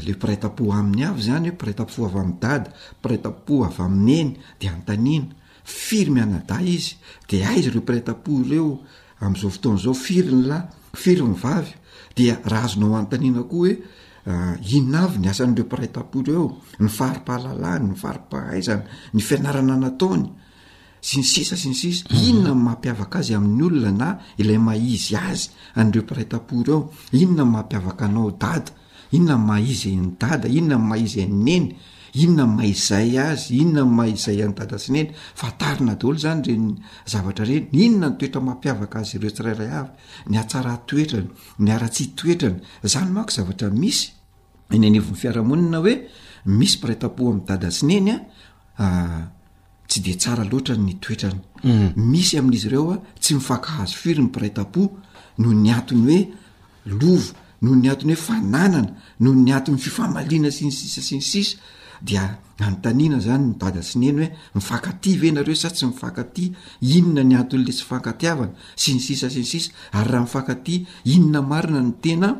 le 0.00 0.14
prtapo 0.16 0.64
amin'ny 0.72 1.04
avy 1.10 1.22
zany 1.28 1.48
hoe 1.50 1.58
pir 1.60 1.72
tapo 1.80 2.00
avy 2.08 2.18
am' 2.24 2.36
dada 2.44 2.70
pirtapo 3.02 3.54
avy 3.68 3.80
amin'ny 3.86 4.18
eny 4.20 4.28
de 4.60 4.66
antanina 4.74 5.34
firy 5.64 6.10
my 6.14 6.20
anada 6.22 6.56
izy 6.74 6.94
de 7.28 7.38
aizy 7.50 7.68
reo 7.74 7.82
prtapo 7.90 8.32
reo 8.50 8.68
amzao 9.24 9.50
fotaonzao 9.54 9.94
firnyla 10.04 10.58
firynyvavy 11.02 11.72
dia 12.16 12.34
raha 12.50 12.68
zonao 12.72 12.96
antanina 13.02 13.42
koa 13.42 13.58
hoe 13.58 13.72
ah, 14.32 14.54
inona 14.76 14.98
avy 15.06 15.18
nyasan'reo 15.26 15.66
prtapo 15.74 16.16
reo 16.28 16.44
ny 16.82 16.88
faripahalalana 16.98 17.84
ny 17.92 17.96
faripahaizana 18.02 18.84
ny 19.14 19.20
fianarana 19.28 19.74
nataony 19.82 20.24
sy 21.06 21.16
ny 21.20 21.24
sisa 21.34 21.54
s 21.56 21.64
ny 21.68 21.74
sisa 21.82 22.02
inona 22.28 22.52
mampiavaka 22.66 23.16
azy 23.20 23.34
amin'ny 23.38 23.62
olona 23.68 23.92
na 24.02 24.08
ilay 24.40 24.58
maizy 24.68 25.14
azy 25.28 25.46
anreopirtapo 25.80 26.54
reo 26.66 26.78
inona 27.20 27.44
mampiavaka 27.54 28.04
anao 28.08 28.30
dad 28.44 28.66
inona 29.12 29.34
y 29.34 29.38
maizyny 29.38 30.16
dada 30.18 30.48
inona 30.48 30.78
maizyneny 30.78 31.74
inona 32.14 32.46
maizay 32.46 33.18
azy 33.18 33.54
inonamaizay 33.62 34.36
dadasneny 34.58 35.10
faina 35.34 35.94
dolo 35.94 36.18
zany 36.18 36.42
renyzaatrenyinonanytoetra 36.50 38.40
mampiavaka 38.48 38.96
azy 39.00 39.16
ire 39.18 39.30
tsrarayany 39.30 39.88
ayytny 40.32 42.56
zanymao 42.92 43.26
zavatra 43.36 43.68
isy 43.82 44.12
nynyfiarahaonina 44.72 45.78
oe 45.84 45.92
misyrtao 46.60 47.28
any 47.30 47.40
dadasinenyda 47.48 48.16
y 48.78 48.84
mm. 51.64 51.90
misy 52.10 52.38
amin'izy 52.38 52.66
ireoa 52.68 52.96
tsy 53.20 53.34
mifaka 53.34 53.68
hazo 53.76 53.96
firyny 54.02 54.28
pritapo 54.36 54.82
noo 55.38 55.52
nyatny 55.52 56.00
hoe 56.06 56.28
lo 56.86 57.18
noho 57.62 57.74
ny 57.78 57.88
antiny 57.90 58.12
hoe 58.12 58.18
fananana 58.26 58.82
noho 59.20 59.34
ny 59.44 59.52
anton'ny 59.56 59.78
fifamaliana 59.86 60.50
sy 60.52 60.66
ny 60.66 60.72
sisa 60.74 61.00
sy 61.06 61.18
ny 61.20 61.24
sisa 61.24 61.58
dia 62.02 62.24
anontaniana 62.58 63.20
zany 63.22 63.52
mdadasy 63.54 63.96
ny 63.98 64.08
eny 64.10 64.24
hoe 64.26 64.30
mifakati 64.58 65.12
ve 65.22 65.30
nareo 65.32 65.54
sa 65.56 65.70
tsy 65.70 65.86
mifakaty 65.86 66.50
inona 66.96 67.22
ny 67.24 67.34
anton'le 67.40 67.72
sy 67.72 67.84
fakatiavana 67.90 68.52
sy 68.76 68.96
ny 68.96 69.00
sisa 69.06 69.30
sy 69.30 69.44
ny 69.44 69.50
sisa 69.54 69.70
ary 69.92 70.10
raha 70.10 70.24
mifakaty 70.26 70.74
inona 71.14 71.40
marina 71.52 71.80
ny 71.86 71.94
tena 72.04 72.30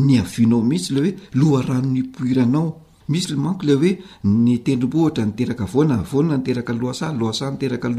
ny 0.06 0.14
avinao 0.22 0.62
mihitsy 0.70 0.92
le 0.96 1.00
oe 1.02 1.12
loarano 1.40 1.90
ny 1.92 2.02
poiranao 2.14 2.70
mihsy 3.12 3.36
mano 3.36 3.58
le 3.68 3.74
oe 3.76 3.92
ny 4.24 4.56
tendrobtra 4.64 5.24
nteka 5.26 5.66
naanterakaloteaoo 5.84 7.90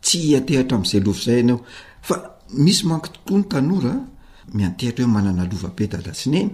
ty 0.00 0.28
aehtra 0.36 0.76
mzay 0.82 1.00
lovzay 1.06 1.38
aneoa 1.42 2.16
misy 2.64 2.82
manktooany 2.90 3.44
tanora 3.50 3.94
miantehtra 4.56 5.02
hoe 5.04 5.10
manana 5.14 5.42
lovabe 5.50 5.84
dalasineny 5.92 6.50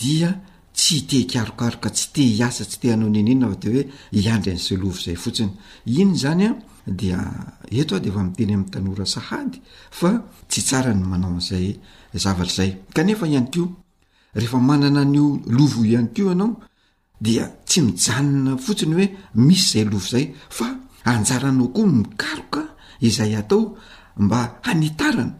dia 0.00 0.30
tsy 0.78 0.96
itekarokaroka 1.02 1.88
tsy 1.96 2.06
te 2.14 2.22
hiasa 2.36 2.62
tsy 2.68 2.78
tehanaonnena 2.82 3.46
adeoe 3.54 3.82
andry 4.34 4.52
an'za 4.54 4.74
lovzay 4.82 5.16
fotsiny 5.22 5.52
inzany 6.02 6.48
dia 6.86 7.20
eto 7.72 7.94
ao 7.96 8.00
de 8.00 8.08
efa 8.08 8.22
miteny 8.22 8.54
am'y 8.54 8.70
tanora 8.70 9.06
sahady 9.06 9.60
fa 9.90 10.10
tsy 10.48 10.60
tsara 10.62 10.92
ny 10.94 11.04
manao 11.06 11.34
'izay 11.38 11.78
zavatra 12.14 12.52
zay 12.54 12.70
kanefa 12.94 13.26
ihany 13.26 13.50
ko 13.50 13.64
rehefa 14.34 14.58
manana 14.58 15.00
anyio 15.00 15.40
lovo 15.46 15.84
ihany 15.84 16.08
ko 16.14 16.22
ianao 16.28 16.60
dia 17.20 17.46
tsy 17.66 17.80
mijanona 17.80 18.56
fotsiny 18.56 18.94
hoe 18.94 19.06
misy 19.34 19.66
zay 19.72 19.84
lovo 19.84 20.06
zay 20.12 20.34
fa 20.50 20.66
hanjaranao 21.06 21.68
koa 21.74 21.86
mikaroka 21.86 22.62
izay 23.00 23.32
atao 23.38 23.76
mba 24.18 24.58
hanitarana 24.64 25.34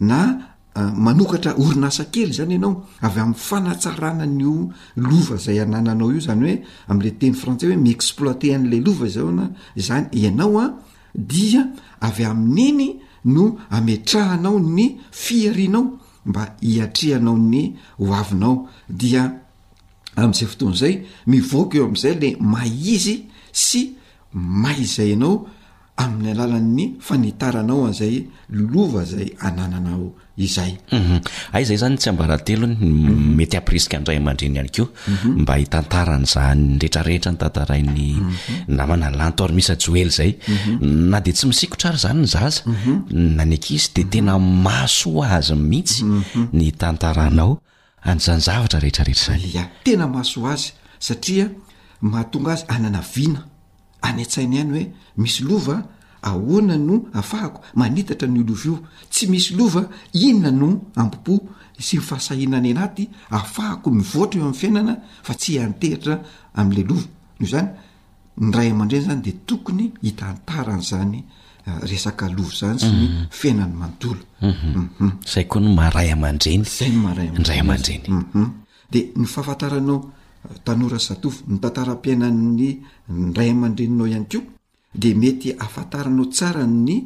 na 0.00 0.51
Ah, 0.74 0.90
manokatra 0.90 1.52
orinasa 1.58 2.04
kely 2.12 2.32
zany 2.32 2.54
ianao 2.54 2.86
avy 3.02 3.20
amin'ny 3.20 3.36
fanatsarana 3.48 4.24
n'o 4.26 4.70
lova 4.96 5.36
zay 5.36 5.58
anananao 5.60 6.08
io 6.14 6.20
zany 6.26 6.40
hoe 6.46 6.56
am'le 6.88 7.10
teny 7.18 7.34
frantsais 7.34 7.68
hoe 7.68 7.76
miexploite 7.84 8.54
an'le 8.54 8.78
lova 8.84 9.06
izay 9.06 9.22
o 9.28 9.32
na 9.36 9.46
zany 9.86 10.06
ianao 10.22 10.56
a 10.58 10.66
dia 11.14 11.62
avy 12.00 12.24
amin'iny 12.24 12.88
no 13.34 13.46
ametrahanao 13.70 14.56
ny 14.76 14.86
fiarinao 15.22 15.84
mba 16.28 16.42
hiatrehanao 16.64 17.36
ny 17.52 17.62
hoavinao 18.08 18.54
dia 19.02 19.22
am'izay 20.22 20.48
fotoanyzay 20.50 20.94
mivoaka 21.32 21.74
eo 21.78 21.86
am'izay 21.88 22.14
le 22.22 22.30
maizy 22.52 23.16
sy 23.52 23.80
maizayanao 24.32 25.34
amin'ny 25.98 26.32
alala'ny 26.32 26.84
fa 27.04 27.18
nitaranao 27.20 27.84
anzay 27.84 28.24
lolova 28.48 29.04
zay 29.04 29.36
anananao 29.44 30.08
izayu 30.40 30.78
mhm. 30.92 31.20
ay 31.52 31.62
ah, 31.62 31.66
zay 31.68 31.76
zany 31.84 32.00
tsy 32.00 32.08
ambarantelony 32.08 32.76
mhm. 32.80 33.36
mety 33.36 33.56
ampirisika 33.60 34.00
andray 34.00 34.16
aman-dreny 34.16 34.56
ihany 34.56 34.72
ko 34.72 34.88
mhm. 34.88 35.44
mba 35.44 35.54
hitantaranyzany 35.60 36.80
nrehetrarehetra 36.80 37.30
ny 37.32 37.36
tantarainy 37.44 38.08
namanalantoar 38.72 39.52
misyjoely 39.52 40.08
zay 40.08 40.32
na 41.12 41.20
de 41.20 41.32
tsy 41.36 41.44
misiko 41.52 41.76
trara 41.76 42.00
zany 42.00 42.24
ny 42.24 42.24
zaza 42.26 42.64
na 43.36 43.44
n 43.44 43.52
akisy 43.52 43.92
de 43.94 44.02
tena 44.08 44.40
masoa 44.40 45.36
azy 45.36 45.52
mihitsy 45.54 46.00
ny 46.56 46.68
tantaranao 46.80 47.60
anzanzavatra 48.08 48.80
rehetrarehtra 48.80 49.36
zany 49.36 49.60
a 49.60 49.64
tena 49.84 50.08
mahso 50.08 50.40
azy 50.48 50.72
satria 50.96 51.46
mahatonga 52.00 52.50
azy 52.56 52.64
anana 52.74 53.02
vina 53.12 53.51
any 54.02 54.22
atsainy 54.22 54.56
ihany 54.56 54.70
hoe 54.72 54.92
misy 55.16 55.44
lova 55.44 55.82
ahoana 56.22 56.76
no 56.78 57.04
afahako 57.14 57.60
manitatra 57.74 58.28
ny 58.28 58.42
lovo 58.48 58.62
io 58.66 58.78
tsy 59.10 59.26
misy 59.28 59.54
lova 59.54 59.88
inona 60.12 60.50
no 60.50 60.80
ampopo 60.96 61.44
sy 61.78 61.96
mifahasahina 61.96 62.60
ny 62.60 62.70
anaty 62.70 63.08
afahako 63.30 63.90
mivoatra 63.90 64.38
io 64.38 64.44
ami'ny 64.44 64.56
fiainana 64.60 64.96
fa 65.22 65.34
tsy 65.34 65.58
antehitra 65.58 66.20
amla 66.54 66.82
lova 66.88 67.02
io 67.40 67.46
zany 67.46 67.68
ny 68.40 68.50
ray 68.54 68.70
aman-dreny 68.70 69.04
zany 69.04 69.22
de 69.24 69.32
tokony 69.46 69.92
hitantarany 70.02 70.82
zany 70.82 71.24
uh, 71.66 71.78
resaka 71.82 72.28
lovy 72.28 72.54
zany 72.56 72.78
syny 72.78 73.08
mhm. 73.08 73.24
fiainany 73.30 73.74
manotolonaae 73.74 74.56
mhm. 76.14 76.34
mhm. 78.34 78.46
de 78.92 79.00
ny 79.16 79.24
fahafataranao 79.26 80.12
tanora 80.64 80.98
satofo 81.06 81.42
ny 81.50 81.58
tantaram-piaina'ny 81.62 82.72
ndray 83.28 83.50
aman-dreinao 83.54 84.06
ihany 84.10 84.26
ko 84.32 84.40
de 85.00 85.10
mety 85.20 85.48
afantaranao 85.64 86.26
tsara 86.34 86.64
ny 86.86 86.96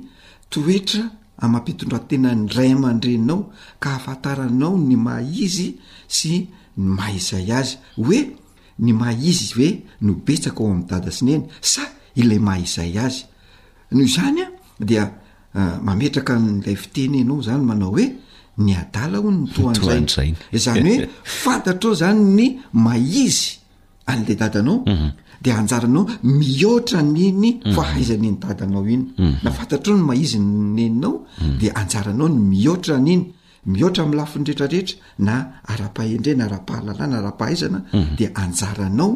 toetra 0.53 1.03
amampitondratena 1.45 2.31
ndray 2.45 2.71
aman-dreinao 2.77 3.41
ka 3.83 3.91
afantaranao 3.99 4.75
ny 4.89 4.97
maizy 5.07 5.69
sy 6.17 6.33
ny 6.77 6.97
mahizay 6.99 7.49
azy 7.61 7.75
hoe 8.05 8.21
ny 8.85 8.91
maizy 9.01 9.49
hoe 9.57 9.71
nobetsaka 10.05 10.61
ao 10.63 10.71
am'ny 10.73 10.87
dadasi 10.91 11.23
ny 11.27 11.33
eny 11.37 11.45
sa 11.73 11.85
ilay 12.21 12.41
mahaizay 12.47 12.93
azy 13.07 13.23
noho 13.93 14.05
izany 14.11 14.41
a 14.49 14.49
dia 14.89 15.05
ah, 15.59 15.77
mametraka 15.87 16.33
n'lay 16.43 16.77
fiteny 16.83 17.17
anao 17.23 17.39
zany 17.47 17.63
manao 17.69 17.93
hoe 17.95 18.05
ny 18.63 18.73
adala 18.77 19.19
ho 19.21 19.31
ny 19.31 19.45
toanrai 19.53 20.31
zany 20.65 20.89
hoe 20.99 21.09
fantatr 21.43 21.87
ao 21.89 21.95
zany 21.95 22.25
ny 22.39 22.47
maizy 22.73 23.59
an'le 24.11 24.35
dadanao 24.41 24.77
mhm. 24.87 25.11
de 25.43 25.51
anjaranao 25.53 26.03
mihoatra 26.25 27.03
ni 27.03 27.33
ny 27.33 27.51
fahaizaniny 27.77 28.33
mhm. 28.37 28.41
dadanao 28.41 28.83
iny 28.95 29.05
mhm. 29.19 29.37
na 29.45 29.51
fantatr 29.59 29.91
o 29.93 29.97
ny 29.99 30.03
maizy 30.05 30.39
neninao 30.39 31.15
de 31.61 31.69
anjaranao 31.81 32.29
ny 32.29 32.39
mihoatra 32.51 32.97
ny 33.07 33.13
iny 33.15 33.25
mihoatra 33.73 34.03
amiylafinyretrarehetra 34.07 34.97
na 35.27 35.35
ara-pahhendrena 35.73 36.43
ara-pahalalana 36.49 37.17
ara-pahaizana 37.21 37.81
de 38.19 38.27
anjaranao 38.45 39.11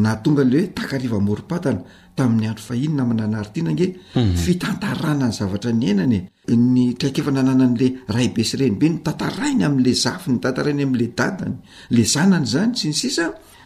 natongaleoe 0.00 0.72
takarivoriana 0.78 1.82
tamin'ny 2.16 2.46
andro 2.50 2.64
fahinona 2.68 3.04
mananartianae 3.10 3.88
mhm. 4.16 4.32
fitantaranany 4.44 5.32
zavatra 5.38 5.72
ny 5.80 5.86
ainany 5.92 6.18
e. 6.48 6.54
ny 6.56 6.84
triefnananan'leraybe 7.00 8.42
sreny 8.50 8.74
be 8.80 8.86
ny 8.88 8.98
tntainy 9.06 9.64
amle 9.68 9.92
zf 10.02 10.24
tntrainy 10.28 10.82
ale 10.84 11.12
any 11.28 11.54
le 11.96 12.02
znany 12.12 12.46
zany 12.52 12.76
sy 12.78 12.86
ny 12.90 12.94
sis 13.02 13.18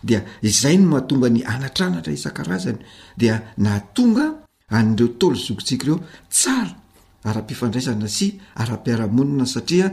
di 0.07 0.17
izay 0.49 0.77
no 0.79 0.87
mahatongany 0.95 1.41
antranatra 1.55 2.13
isan-razany 2.13 2.79
dia 3.21 3.37
nangaanreo 3.65 5.09
tzoktsireosara-pifandraisana 5.21 8.09
sy 8.17 8.27
ara-piaraonina 8.63 9.45
saria 9.55 9.87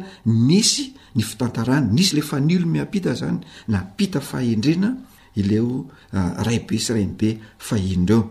nisy 0.48 0.84
ny 1.16 1.24
fitntn 1.24 1.90
nisy 1.96 2.16
le 2.18 2.22
fanio 2.26 2.60
miampita 2.74 3.14
zany 3.22 3.38
napitafaendrena 3.74 4.92
ileo 5.36 5.90
ah, 6.14 6.42
ray 6.46 6.60
be 6.68 6.78
sy 6.80 6.94
rani 6.98 7.16
be 7.20 7.30
fahindreo 7.58 8.22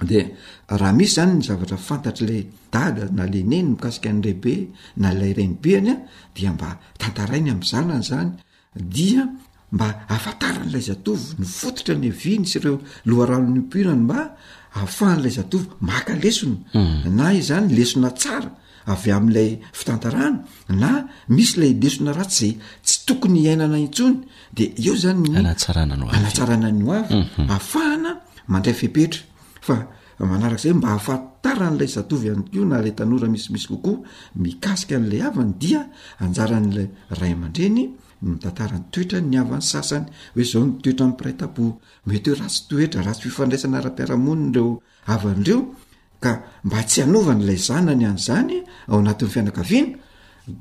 de 0.00 0.20
raha 0.80 0.92
misy 0.96 1.14
zany 1.18 1.34
ny 1.36 1.42
zavatra 1.44 1.76
fantatry 1.76 2.26
lay 2.30 2.42
dala 2.72 3.04
na 3.16 3.24
leneny 3.32 3.62
mikasika 3.74 4.10
nyraybe 4.12 4.54
na 5.02 5.10
lay 5.12 5.32
rani 5.36 5.56
be 5.62 5.70
any 5.78 5.90
a 5.90 5.96
dia 6.34 6.50
mba 6.54 6.68
tantarainy 7.00 7.50
ami' 7.52 7.70
zanany 7.72 8.04
zany 8.10 8.30
dia 8.74 9.22
mba 9.74 9.88
afataran'ilay 10.16 10.84
zatovy 10.90 11.26
ny 11.40 11.46
fototra 11.58 11.94
ny 12.00 12.08
aviny 12.14 12.44
sy 12.50 12.56
ireo 12.60 12.76
loharano 13.08 13.48
nypirany 13.56 14.02
mba 14.08 14.20
hahafahan'lay 14.74 15.32
zatovy 15.38 15.66
maka 15.90 16.12
lesona 16.22 16.56
hmm. 16.74 16.98
na 17.16 17.24
i 17.36 17.40
zany 17.48 17.68
lesona 17.78 18.10
tsara 18.20 18.50
avy 18.86 19.10
amin'ilay 19.12 19.60
fitantarana 19.72 20.40
na 20.68 21.06
misy 21.28 21.56
lay 21.60 21.72
lesona 21.82 22.12
ratsy 22.12 22.48
zay 22.50 22.58
tsy 22.84 23.04
tokony 23.06 23.48
ainana 23.48 23.78
intsony 23.78 24.16
de 24.56 24.64
eo 24.86 24.94
zany 25.02 25.28
nyanatsarana 25.28 26.70
nyo 26.70 26.90
avy 26.94 27.14
mhm. 27.24 27.48
afahana 27.56 28.10
mandray 28.52 28.74
fepetra 28.80 29.22
fa 29.66 29.74
manarakazayo 30.30 30.74
mba 30.78 30.88
hahafataran'lay 30.92 31.88
zatovy 31.96 32.26
any 32.32 32.44
kio 32.50 32.62
na 32.70 32.78
lay 32.84 32.92
tanora 32.98 33.26
misimisy 33.34 33.66
kokoa 33.72 33.96
mikasika 34.44 34.96
n'lay 35.02 35.20
avany 35.28 35.52
dia 35.62 35.80
anjaran'lay 36.24 36.86
ray 37.20 37.32
aman-dreny 37.36 37.82
mitantarany 38.28 38.84
toetra 38.92 39.18
ny 39.30 39.36
avan'ny 39.42 39.62
sasany 39.72 40.06
hoe 40.34 40.44
zao 40.50 40.62
ny 40.66 40.72
toetra 40.82 41.04
amiy 41.06 41.16
praitapo 41.20 41.62
mety 42.08 42.28
hoe 42.30 42.36
rahatsy 42.40 42.60
toetra 42.70 43.00
rahtsy 43.06 43.22
fifandraisana 43.28 43.76
ra-piaramoninreo 43.84 44.68
avan'reo 45.14 45.58
kamba 46.24 46.78
tsy 46.88 47.00
anova 47.02 47.34
n'lay 47.34 47.56
zanany 47.68 48.04
an' 48.10 48.18
zany 48.26 48.58
ao 48.88 48.96
anatin'ny 49.02 49.32
fianakaviana 49.34 49.96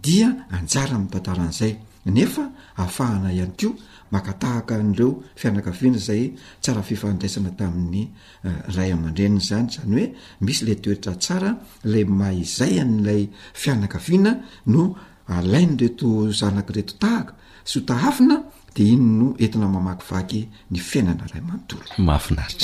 dia 0.05 0.27
anjara 0.55 0.95
mi 1.01 1.07
tantaran'izay 1.13 1.73
nefa 2.17 2.43
ahafahana 2.79 3.29
ihany 3.37 3.55
to 3.61 3.69
makatahaka 4.13 4.73
n'ireo 4.89 5.11
fianakaviana 5.41 5.99
zay 6.07 6.23
tsara 6.63 6.81
fifandraisana 6.89 7.51
tamin'ny 7.59 8.03
eh, 8.47 8.59
ray 8.75 8.89
aman-dreniny 8.95 9.41
zany 9.49 9.67
zany 9.75 9.89
hoe 9.95 10.07
misy 10.45 10.61
lay 10.67 10.77
toetra 10.83 11.13
tsara 11.23 11.51
lay 11.91 12.03
maizayan'lay 12.19 13.21
fianakaviana 13.61 14.31
no 14.73 14.83
alainy 15.35 15.75
reto 15.81 16.09
zanaky 16.39 16.71
reto 16.77 16.93
tahaka 17.03 17.33
sy 17.69 17.75
ho 17.79 17.85
tahafina 17.89 18.35
de 18.75 18.81
iny 18.93 19.07
no 19.19 19.27
entina 19.43 19.67
mamakivaky 19.75 20.39
ny 20.71 20.77
fiainana 20.89 21.23
ray 21.33 21.41
manontoloafit 21.47 22.63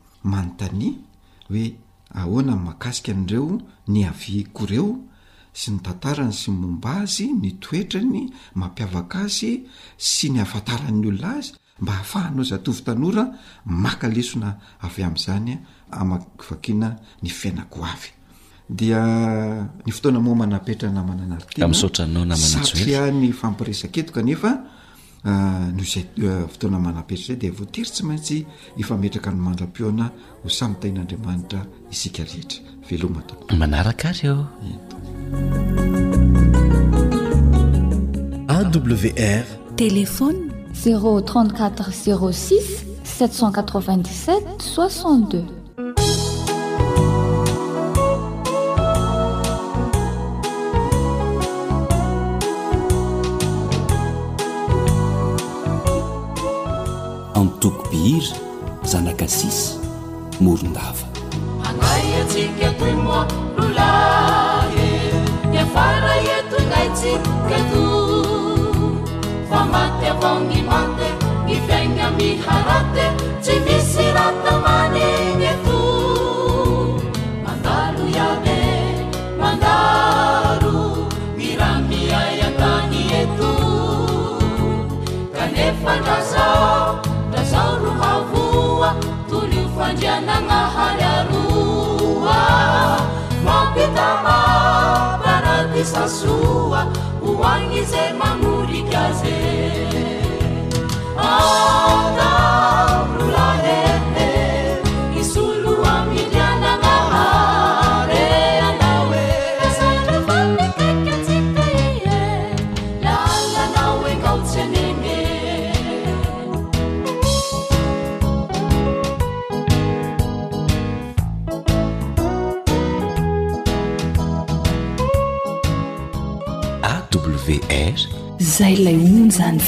manontanya 0.23 0.91
hoe 1.49 1.75
ahoana 2.13 2.55
nmakasika 2.55 3.11
an'ireo 3.11 3.61
ny 3.87 4.03
aviko 4.09 4.65
reo 4.65 4.89
sy 5.59 5.67
ny 5.73 5.79
tantarany 5.85 6.31
sy 6.39 6.49
momba 6.51 6.91
azy 7.03 7.25
ny 7.41 7.49
toetrany 7.63 8.21
mampiavaka 8.59 9.17
azy 9.25 9.51
sy 9.97 10.25
ny 10.33 10.37
afatarany 10.45 11.01
olona 11.09 11.31
azy 11.39 11.51
mba 11.81 11.91
hahafahanao 11.93 12.43
zy 12.49 12.53
atovytanora 12.57 13.23
makalesona 13.83 14.49
avy 14.85 15.01
amn'izanya 15.07 15.55
amakivakina 15.99 16.87
ny 17.23 17.29
fiainako 17.39 17.79
avy 17.93 18.09
dia 18.77 19.01
ny 19.85 19.91
fotoana 19.95 20.19
moamanapetra 20.25 20.89
namana 20.95 21.21
ana 21.23 21.35
arytysaya 22.61 23.11
ny 23.21 23.31
fampiresaketo 23.39 24.11
kanefa 24.15 24.51
Euh, 25.23 25.29
no 25.77 25.83
izay 25.83 26.07
euh, 26.23 26.47
fotoana 26.49 26.79
manampetratra 26.79 27.27
zay 27.27 27.35
dia 27.41 27.51
voatiry 27.51 27.85
tsy 27.93 28.03
maintsy 28.09 28.37
efa 28.81 28.95
metraka 28.97 29.29
nymandram-pioana 29.31 30.07
ho 30.43 30.49
samytain'andriamanitra 30.49 31.59
isika 31.91 32.23
rehetra 32.23 32.59
veloma 32.89 33.21
taoko 33.27 33.53
manaraka 33.55 34.11
reo 34.21 34.47
awr 38.65 39.45
telefony 39.83 40.49
034 40.73 41.93
06 42.03 42.59
787 43.03 44.55
62 44.57 45.60
ntoko 57.41 57.81
bihira 57.89 58.37
zanakasisy 58.85 59.77
morondava 60.43 61.05
manay 61.63 62.05
atsika 62.21 62.69
toy 62.79 62.93
moa 63.05 63.21
lolahe 63.57 64.89
ny 65.51 65.55
e 65.57 65.61
afara 65.65 66.13
eto 66.37 66.57
nay 66.71 66.87
tsika 66.97 67.57
to 67.71 67.83
fa 69.49 69.59
maty 69.73 70.05
avo 70.13 70.29
gny 70.45 70.61
mante 70.69 71.09
ny 71.45 71.53
fiaigna 71.65 72.05
miharate 72.17 73.05
tsy 73.43 73.53
misy 73.65 74.05
ratamanigny 74.17 75.45
eko 75.53 75.79
mandaro 77.45 78.03
iamy 78.15 78.61
mandaro 79.41 80.79
mi 81.37 81.49
ra 81.59 81.71
miay 81.89 82.35
andany 82.47 82.99
eto 83.21 83.51
kanefa 85.37 85.93
razao 86.05 86.81
jananga 89.93 90.61
hadalua 90.69 92.99
mapetama 93.45 94.37
baratisasua 95.25 96.87
uwagizemanudik 97.21 98.90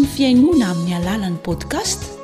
ny 0.00 0.06
fiainona 0.14 0.66
aminny 0.70 0.94
alalany 0.94 1.36
podcast 1.46 2.15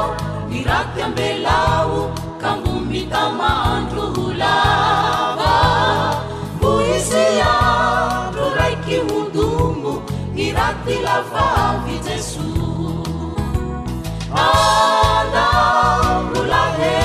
ni 0.50 0.60
raty 0.70 1.00
ambelao 1.08 1.96
kambo 2.42 2.72
mitamandro 2.92 4.04
olava 4.26 5.54
mboisy 6.56 7.26
andro 7.54 8.46
raiky 8.60 8.98
modommo 9.10 9.94
ny 10.36 10.46
raty 10.60 10.96
lavahy 11.08 11.96
jeso 12.06 12.48
andaomolahe 14.50 17.05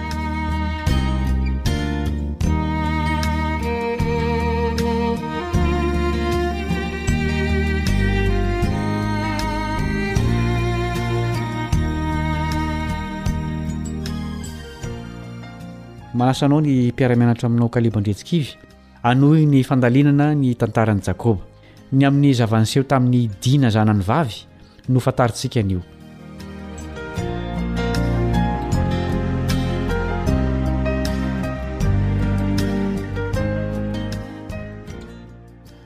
manasanao 16.21 16.61
ny 16.61 16.89
mpiaramianatra 16.91 17.45
aminao 17.47 17.69
kalebo 17.73 17.97
indritsikivy 17.99 18.49
anoi 19.09 19.45
ny 19.51 19.61
fandalinana 19.69 20.27
ny 20.41 20.51
tantarani 20.61 21.01
jakoba 21.07 21.41
ny 21.93 22.03
amin'ny 22.07 22.33
zavanyseho 22.39 22.83
tamin'ny 22.89 23.29
dina 23.41 23.69
zana 23.75 23.91
any 23.95 24.03
vavy 24.09 24.35
no 24.91 24.99
fantaritsika 24.99 25.57
anio 25.63 25.81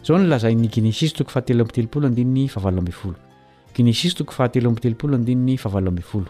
zao 0.05 0.17
ny 0.19 0.25
lazainy 0.31 0.67
ginesiso 0.67 1.15
toko 1.17 1.31
fahatelompitelopolo 1.31 2.07
andinin 2.07 2.47
favalambfolo 2.55 3.15
ginesiso 3.75 4.15
toko 4.19 4.31
fahateloampitelopolo 4.37 5.15
andinyny 5.15 5.57
favaloambfolo 5.57 6.29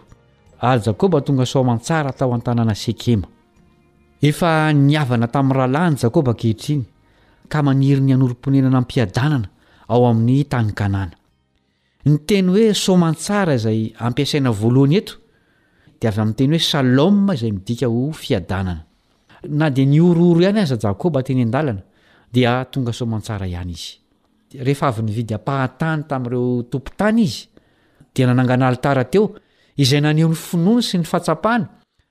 ary 0.68 0.80
jakoba 0.84 1.20
tonga 1.20 1.46
somantsara 1.54 2.10
atao 2.10 2.34
an-tanana 2.34 2.74
sekema 2.74 3.28
efa 4.22 4.72
niavana 4.72 5.28
tamin'ny 5.28 5.56
rahalahany 5.58 5.96
jakoba 5.96 6.34
kehitriny 6.34 6.84
ka 7.48 7.62
maniry 7.62 8.00
ny 8.00 8.12
anoromponenana 8.14 8.78
ampiadanana 8.78 9.48
ao 9.88 10.06
amin'ny 10.06 10.44
tanykanana 10.44 11.12
ny 12.06 12.18
teny 12.26 12.48
hoe 12.48 12.74
somantsara 12.74 13.56
zay 13.58 13.92
ampiasaina 13.98 14.50
voalohany 14.52 14.96
eto 14.96 15.12
de 16.00 16.08
avyamin'teny 16.08 16.50
hoe 16.54 16.58
salo 16.58 17.06
zay 17.36 17.52
midika 17.52 17.86
ho 17.86 18.12
fiana 18.12 18.84
na 19.48 19.70
di 19.70 19.86
norooro 19.86 20.44
any 20.48 20.58
aza 20.60 20.76
jaoba 20.78 21.22
tenyndaana 21.22 21.82
daongasomansara 22.32 23.46
hany 23.58 23.70
iz 23.70 23.98
ehavnyvidiapahatany 24.64 26.02
tami'ireo 26.08 26.62
tompotany 26.70 27.22
izy 27.22 27.48
dia 28.14 28.26
nanangana 28.26 28.68
alitara 28.68 29.04
teo 29.04 29.34
izay 29.76 30.00
naneo 30.00 30.28
ny 30.28 30.34
finoany 30.34 30.82
sy 30.82 30.98
ny 30.98 31.04
fatsapahany 31.04 31.64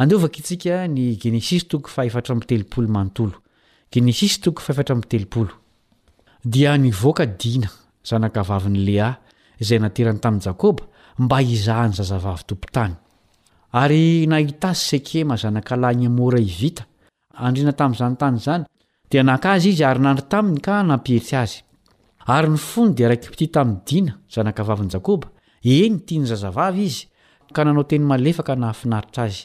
andovaka 0.00 0.36
itsika 0.40 0.86
ny 0.88 1.16
genesis 1.22 1.64
toko 1.68 1.88
faefatra 1.94 2.34
mtelopolo 2.34 2.88
manntolo 2.96 3.36
genesis 3.92 4.34
toko 4.42 4.60
faetrateoo 4.66 5.46
dia 6.52 6.72
nivoaka 6.84 7.24
dina 7.40 7.68
zanakavavin'ny 8.08 8.82
leha 8.88 9.10
izay 9.62 9.78
naterany 9.82 10.20
tamin'ny 10.24 10.46
jakôba 10.46 10.84
mba 11.24 11.40
izahany 11.54 11.92
zazavavy 11.98 12.46
tompontany 12.48 12.94
ary 13.80 14.26
nahita 14.32 14.70
azy 14.72 14.84
sekema 14.92 15.36
zanakala 15.42 15.90
nymora 16.00 16.40
ivita 16.40 16.82
andrina 17.44 17.72
tamin'zanytany 17.80 18.38
zany 18.46 18.64
dia 19.10 19.22
nakazy 19.22 19.68
izy 19.74 19.84
ary 19.90 20.00
nandry 20.06 20.24
taminy 20.32 20.60
ka 20.64 20.80
nampietry 20.82 21.36
azy 21.44 21.58
ary 22.36 22.48
ny 22.54 22.58
fony 22.70 22.94
dia 22.96 23.08
rakipty 23.12 23.48
tamin'ny 23.52 23.82
diana 23.88 24.12
zanakavaviny 24.34 24.90
jakoba 24.96 25.26
eny 25.76 26.00
tia 26.08 26.20
ny 26.20 26.26
zazavavy 26.32 26.84
izy 26.88 27.06
ka 27.52 27.64
nanao 27.68 27.84
teny 27.84 28.04
malefaka 28.14 28.56
nahafinaritra 28.56 29.24
azy 29.28 29.44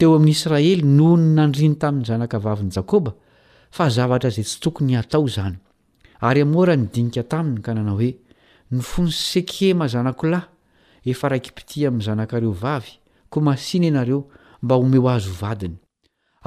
teo 0.00 0.14
amin'i 0.16 0.30
israely 0.32 0.82
noho 0.82 1.16
ny 1.20 1.34
nandriny 1.36 1.76
tamin'ny 1.82 2.06
zanaka 2.08 2.38
vavin'i 2.44 2.72
jakoba 2.72 3.12
fa 3.70 3.88
zavatra 3.90 4.30
izay 4.32 4.44
tsy 4.48 4.60
tokony 4.64 4.94
hatao 4.96 5.26
izany 5.28 5.58
ary 6.24 6.40
hammoara 6.44 6.76
nidinika 6.80 7.22
taminy 7.32 7.60
ka 7.66 7.74
nanao 7.76 7.98
hoe 8.00 8.10
ny 8.72 8.80
fony 8.90 9.10
sekema 9.12 9.88
zanakolahy 9.92 10.48
efa 11.12 11.28
raikipiti 11.34 11.84
amin'ny 11.90 12.04
zanakareo 12.08 12.52
vavy 12.62 12.94
koa 13.30 13.42
masiny 13.50 13.84
ianareo 13.90 14.20
mba 14.62 14.74
homeo 14.80 15.08
azo 15.12 15.30
hovadiny 15.34 15.76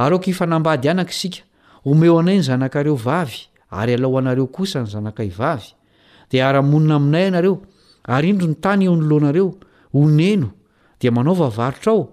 ar 0.03 0.13
oka 0.17 0.29
ifa 0.33 0.45
nambady 0.49 0.89
anak' 0.93 1.13
isika 1.15 1.45
omeo 1.85 2.17
anay 2.23 2.37
ny 2.37 2.43
zanakareo 2.49 2.95
vavy 2.95 3.37
ary 3.69 3.93
alao 3.99 4.17
anareo 4.17 4.47
kosa 4.47 4.81
ny 4.81 4.87
zanakayvavy 4.95 5.69
dia 6.31 6.49
ara-monina 6.49 6.95
aminay 6.95 7.29
ianareo 7.29 7.55
ary 8.17 8.29
indro 8.33 8.47
ny 8.49 8.55
tany 8.65 8.85
eo 8.89 8.95
nyloanareo 8.97 9.47
honeno 9.93 10.49
dia 10.99 11.11
manaovavarotra 11.11 11.91
ao 11.93 12.12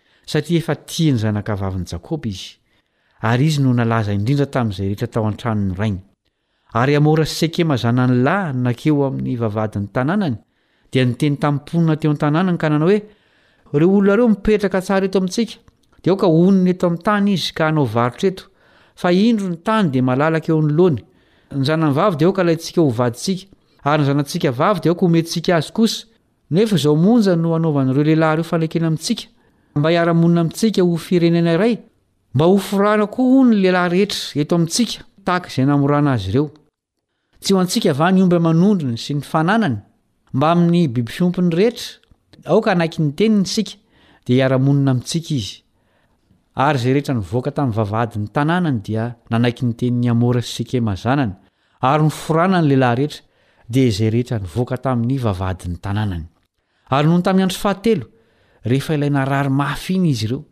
satria 0.25 0.57
efa 0.59 0.75
tia 0.75 1.13
ny 1.13 1.17
zanakavaviny 1.19 1.85
jakôba 1.89 2.27
izy 2.29 2.57
ary 3.21 3.45
izy 3.47 3.61
no 3.63 3.73
nalaza 3.73 4.13
indrindra 4.13 4.45
tamin'izay 4.45 4.85
rehetra 4.89 5.07
tao 5.07 5.25
an-tranony 5.27 5.73
rainy 5.81 6.01
ary 6.79 6.95
amora 6.95 7.25
ssekema 7.25 7.75
zananylahy 7.83 8.53
nakeo 8.65 9.05
amin'ny 9.07 9.37
vavadin'ny 9.41 9.87
tanànany 9.95 10.35
dia 10.93 11.05
niteny 11.05 11.37
taponina 11.41 11.95
teo 12.01 12.11
an-tanànany 12.13 12.57
ka 12.61 12.69
nana 12.69 12.85
hoe 12.85 12.99
re 13.73 13.85
olonareo 13.85 14.29
ieraka 14.53 14.81
eto 15.03 15.19
amitsika 15.19 15.59
d 16.03 16.11
oka 16.11 16.27
onny 16.27 16.69
etoa'ytany 16.75 17.31
izy 17.33 17.53
ka 17.53 17.67
hanao 17.69 17.85
varotra 17.85 18.29
eto 18.31 18.43
fa 19.01 19.09
indro 19.11 19.49
ny 19.49 19.57
tany 19.65 19.89
di 19.91 19.99
alalakenoany 19.99 20.97
nyz 21.51 21.67
denoaaoneilahyeaakena 27.17 28.87
amintsika 28.87 29.27
mba 29.75 29.91
iara-monina 29.93 30.41
amintsika 30.43 30.81
ho 30.81 30.95
firenena 30.97 31.53
iray 31.55 31.75
mba 32.35 32.45
hoforana 32.45 33.05
koa 33.07 33.27
ho 33.31 33.39
ny 33.49 33.55
lehilahy 33.63 33.89
rehetra 33.93 34.21
eto 34.41 34.53
amintsika 34.57 34.97
tahaka 35.25 35.47
izay 35.51 35.65
namorana 35.69 36.09
azy 36.15 36.27
ireo 36.31 36.47
tsy 37.41 37.51
ho 37.53 37.57
antsika 37.61 37.87
ava 37.93 38.07
ny 38.11 38.19
ombymanondrony 38.25 38.97
sy 38.99 39.15
ny 39.17 39.23
fananany 39.31 39.77
mba 40.35 40.45
amin'ny 40.53 40.87
biby 40.93 41.11
fompiny 41.17 41.49
rehetra 41.59 41.87
aoka 42.51 42.69
anaky 42.73 42.97
ny 43.05 43.11
teniny 43.19 43.45
sika 43.53 43.75
di 44.25 44.35
iara-monina 44.39 44.91
amintsika 44.93 45.31
iz 45.39 45.49
aya 46.61 46.75
rehetranvoaka 46.75 47.51
tamin'ny 47.55 47.75
vavadin'ny 47.77 48.27
tanànany 48.35 48.79
dia 48.85 49.15
nanaiky 49.31 49.63
ny 49.69 49.73
tenny 49.79 50.07
amora 50.11 50.41
ssekemazanany 50.43 51.33
ary 51.81 52.03
nforana 52.09 52.59
ny 52.61 52.67
lehilahy 52.67 52.95
rehetra 53.01 53.23
di 53.71 53.89
zay 53.95 54.09
rehetranyvoaka 54.15 54.75
tamin'ny 54.83 55.15
vaad'ny 55.23 55.75
tn 55.83 56.03
ynonytami'yarohae 56.91 58.03
rehefa 58.65 58.93
ilay 58.93 59.09
nararymafy 59.09 59.95
iny 59.95 60.07
izy 60.09 60.25
ireo 60.25 60.43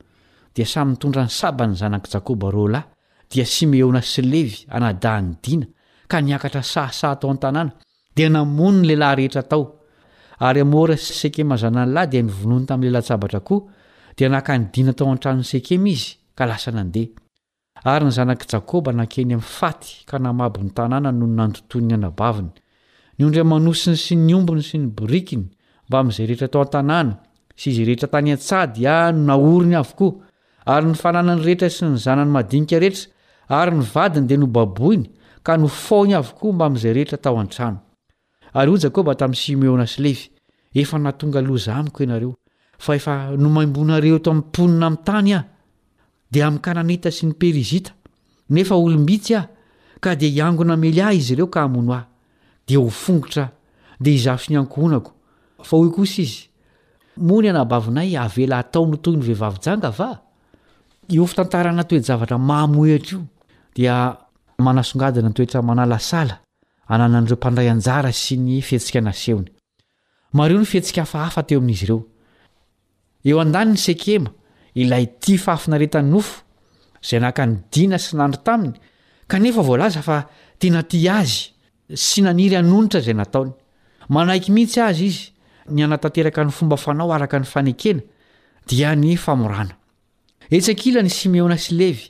dia 0.56 0.66
samynytondra 0.66 1.24
ny 1.26 1.30
saba 1.30 1.68
ny 1.68 1.76
zanak' 1.78 2.10
jakoba 2.14 2.50
reoa 2.52 2.72
lahy 2.72 2.86
dia 3.32 3.46
simehona 3.46 4.02
sy 4.02 4.22
levy 4.22 4.64
anadany 4.70 5.36
diana 5.44 5.68
ka 6.08 6.22
niakatra 6.22 6.62
sahasah 6.64 7.16
tao 7.16 7.30
an-tanàna 7.32 7.72
dia 8.16 8.30
namony 8.30 8.80
ny 8.82 8.86
lehilahy 8.88 9.16
rehetra 9.22 9.44
tao 9.44 9.66
ary 10.40 10.64
mora 10.64 10.98
sy 10.98 11.14
sekemazananylahy 11.20 12.08
dia 12.10 12.22
nivonoany 12.24 12.66
tamin'y 12.66 12.90
lehla 12.90 13.02
tsabatra 13.02 13.40
koa 13.40 13.62
dia 14.18 14.30
nakany 14.30 14.70
dina 14.74 14.94
tao 14.94 15.12
an-tranony 15.12 15.44
sekema 15.46 15.90
izy 15.94 16.16
ka 16.36 16.46
lasanandeha 16.50 17.84
ary 17.86 18.06
ny 18.06 18.12
zanak' 18.18 18.50
jakoba 18.52 18.92
nankeny 18.94 19.34
ami'ny 19.36 19.46
faty 19.58 20.02
ka 20.10 20.18
namabo 20.20 20.64
ny 20.64 20.74
tanàna 20.74 21.12
nohony 21.12 21.36
nantontonny 21.38 21.94
anabaviny 21.94 22.50
ny 23.20 23.26
ondry 23.26 23.44
manosiny 23.44 23.98
sy 24.06 24.16
ny 24.18 24.34
ombony 24.34 24.64
sy 24.66 24.78
ny 24.82 24.90
borikiny 24.98 25.46
mba 25.90 26.04
min'izay 26.04 26.26
rehetra 26.34 26.50
tao 26.50 26.66
an-tanàna 26.66 27.29
sizy 27.62 27.84
rehetra 27.86 28.08
tany 28.08 28.32
an-tsady 28.34 28.86
ah 28.88 29.12
no 29.12 29.22
naorony 29.28 29.76
avokoa 29.82 30.14
ary 30.74 30.86
ny 30.88 30.96
fanana 31.02 31.36
ny 31.36 31.44
rehetra 31.44 31.70
sy 31.74 31.86
ny 31.86 31.98
zanany 32.06 32.32
madinika 32.32 32.80
rehetra 32.80 33.12
ary 33.60 33.72
nyvadiny 33.78 34.28
di 34.30 34.36
nobaboiny 34.38 35.04
ka 35.44 35.58
nofoony 35.58 36.14
avokoa 36.16 36.52
mba 36.56 36.70
m'zay 36.70 36.94
rehetra 36.98 37.70
ry 38.66 38.72
ojakoba 38.72 39.16
tamin'y 39.16 39.42
simeona 39.42 39.88
slefy 39.88 40.30
efa 40.74 40.98
natonga 40.98 41.42
lozaaiko 41.42 42.06
nareo 42.06 42.34
fa 42.78 42.96
efa 42.96 43.14
nomaimbonareo 43.38 44.16
eto 44.16 44.32
amyonina 44.32 44.88
a'nytanyah 44.88 45.44
di 46.32 46.40
amikananita 46.42 47.12
sy 47.12 47.26
ny 47.28 47.34
perizita 47.34 47.92
nefa 48.50 48.76
olombitsy 48.76 49.36
ah 49.36 49.48
ka 50.02 50.16
di 50.16 50.30
hiangona 50.32 50.76
mely 50.78 51.02
ah 51.02 51.12
izy 51.14 51.34
ireo 51.34 51.48
ka 51.48 51.68
mnoah 51.68 52.06
di 52.68 52.76
hofongotra 52.78 53.52
de 54.00 54.12
izasnyo 54.16 54.64
mony 57.22 57.50
anabavinay 57.50 58.16
avela 58.18 58.56
ataonotoy 58.64 59.18
ny 59.20 59.24
vehivavijanga 59.30 59.90
va 59.98 60.08
io 61.16 61.26
fitantaranatoejavatra 61.30 62.38
mamoetraiayyhyn 62.50 64.90
sekema 73.88 74.30
iay 74.80 75.06
ty 75.20 75.36
faafinarean 75.38 76.06
nofo 76.14 76.42
zay 77.10 77.20
nakany 77.20 77.56
dina 77.74 77.98
si 77.98 78.16
nandry 78.16 78.42
taminy 78.48 78.74
kanefa 79.28 79.62
voalaza 79.66 80.02
fa 80.08 80.18
tena 80.60 80.84
ty 80.84 81.10
azy 81.10 81.40
sy 81.96 82.22
naniry 82.24 82.56
anonitra 82.62 83.02
zay 83.02 83.14
nataony 83.18 83.52
manaiky 84.10 84.52
mihitsy 84.56 84.80
azy 84.82 85.06
izy 85.10 85.26
ny 85.74 85.84
anatanteraka 85.84 86.44
ny 86.46 86.52
fomba 86.52 86.78
fanao 86.78 87.12
araka 87.14 87.40
ny 87.40 87.46
fanekena 87.46 88.02
dia 88.70 88.96
ny 88.96 89.16
famoana 89.18 89.76
etsaila 90.50 91.02
ny 91.06 91.10
simeona 91.10 91.58
sy 91.58 91.76
levy 91.78 92.06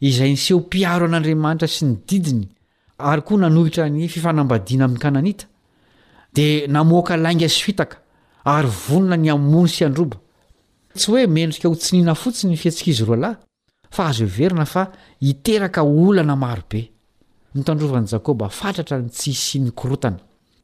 izay 0.00 0.34
nysehopiaro 0.34 1.06
an'andriamanitra 1.06 1.68
sy 1.70 1.86
ny 1.88 1.94
didiny 2.10 2.44
ary 2.98 3.22
koa 3.22 3.38
nanohitra 3.44 3.88
ny 3.90 4.08
fifanambaiana 4.08 4.84
ami'ny 4.88 5.00
kananita 5.04 5.46
d 6.34 6.66
naoa 6.68 7.16
lainga 7.16 7.48
sfaa 7.48 7.88
aynna 8.56 9.16
ny 9.16 9.28
aony 9.30 9.68
satsy 9.68 11.10
hoe 11.10 11.22
endrika 11.24 11.68
htinina 11.70 12.12
otny 12.12 12.56
fitiizy 12.56 13.04
hy 13.04 14.02
azoenaa 14.02 14.86
iana 15.20 16.34
oe 16.34 16.90
mitanrovan'ny 17.54 18.08
jakôba 18.10 18.48
fatratra 18.50 18.98
n 18.98 19.08
tsis 19.14 19.54
nykotana 19.62 20.18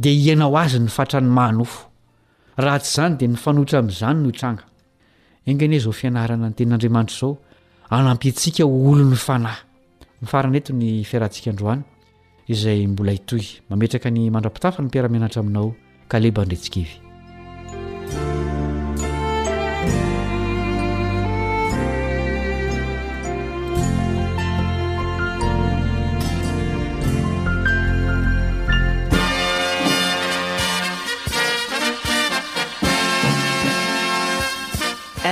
dia 0.00 0.12
ianao 0.12 0.56
azy 0.58 0.78
ny 0.80 0.88
fatra 0.88 1.20
ny 1.20 1.28
mahnofo 1.30 1.86
raha 2.58 2.78
tsy 2.78 2.90
izany 2.90 3.16
dia 3.16 3.28
ny 3.28 3.36
fanohitra 3.36 3.78
amin'izany 3.78 4.22
no 4.22 4.28
itranga 4.28 4.64
ingany 5.46 5.74
e 5.76 5.80
zao 5.80 5.92
fianarana 5.92 6.48
ny 6.50 6.54
ten'andriamanitra 6.54 7.14
izao 7.16 7.32
anampitsika 7.90 8.66
olo 8.66 9.04
ny 9.12 9.16
fanahy 9.26 9.60
nyfarana 10.22 10.56
eto 10.60 10.72
ny 10.74 11.04
fiarantsika 11.04 11.50
androany 11.50 11.82
izay 12.52 12.86
mbola 12.86 13.12
hitoy 13.12 13.44
mametraka 13.70 14.10
ny 14.10 14.30
mandrapitafa 14.30 14.82
ny 14.82 14.86
mpiaramianatra 14.90 15.40
aminao 15.40 15.74
ka 16.08 16.18
leba 16.18 16.42
ndretsikevy 16.44 17.03